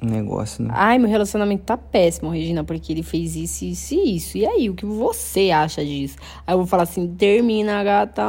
[0.00, 0.70] Um negócio, né?
[0.74, 4.38] Ai, meu relacionamento tá péssimo, Regina, porque ele fez isso, isso e isso.
[4.38, 6.16] E aí, o que você acha disso?
[6.46, 8.22] Aí eu vou falar assim, termina, gata.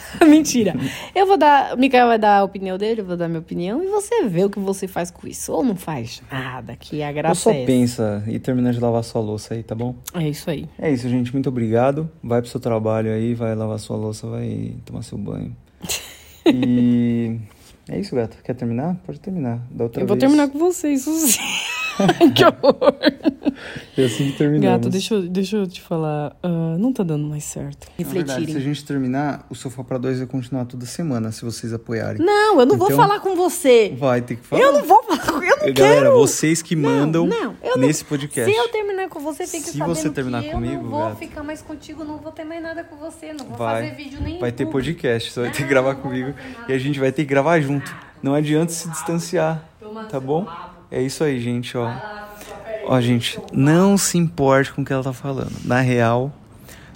[0.28, 0.74] Mentira.
[1.14, 3.82] Eu vou dar, o Mikael vai dar a opinião dele, eu vou dar minha opinião,
[3.82, 5.52] e você vê o que você faz com isso.
[5.52, 9.02] Ou não faz nada, que a Ou graça só é pensa e termina de lavar
[9.02, 9.94] sua louça aí, tá bom?
[10.12, 10.68] É isso aí.
[10.78, 11.32] É isso, gente.
[11.32, 12.10] Muito obrigado.
[12.22, 15.56] Vai pro seu trabalho aí, vai lavar sua louça, vai tomar seu banho.
[16.48, 17.40] E
[17.88, 18.36] É isso, gato.
[18.42, 18.96] Quer terminar?
[19.06, 19.60] Pode terminar.
[19.70, 20.20] Da outra eu vou vez.
[20.22, 21.38] terminar com você, isso sim.
[22.34, 22.94] que horror.
[23.96, 24.76] E assim que terminamos.
[24.78, 26.36] Gato, deixa eu, deixa eu te falar.
[26.42, 27.88] ah, não tá dando mais certo.
[27.98, 31.44] Na verdade, se a gente terminar, o Sofá pra Dois vai continuar toda semana, se
[31.44, 32.24] vocês apoiarem.
[32.24, 33.94] Não, eu não vou Então- falar com você.
[33.98, 34.62] Vai ter que falar.
[34.62, 36.12] Eu não vou falar com eu não Galera, quero.
[36.18, 38.50] vocês que mandam não, eu não- nesse podcast.
[38.50, 41.00] Se eu terminar com você, fique Se sabendo você terminar que comigo, eu não vou
[41.08, 41.16] gato.
[41.18, 43.82] ficar mais contigo, não vou ter mais nada com você, não vou Vai.
[43.88, 44.40] fazer vídeo nenhum.
[44.40, 46.34] Vai ter podcast, você vai ter que Não, gravar não vou comigo
[46.68, 47.94] e a gente vai ter que gravar junto.
[48.22, 49.62] Não adianta se distanciar,
[50.10, 50.46] tá bom?
[50.90, 51.92] É isso aí, gente, ó.
[52.86, 55.52] Ó, gente, não se importe com o que ela tá falando.
[55.64, 56.32] Na real,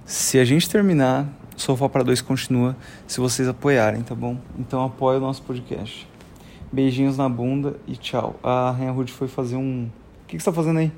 [0.07, 1.27] se a gente terminar,
[1.57, 2.77] o Sofá para Dois continua
[3.07, 4.37] se vocês apoiarem, tá bom?
[4.57, 6.09] Então apoia o nosso podcast.
[6.71, 8.39] Beijinhos na bunda e tchau.
[8.43, 9.89] A Rainha Ruth foi fazer um...
[10.23, 10.93] O que, que você tá fazendo aí?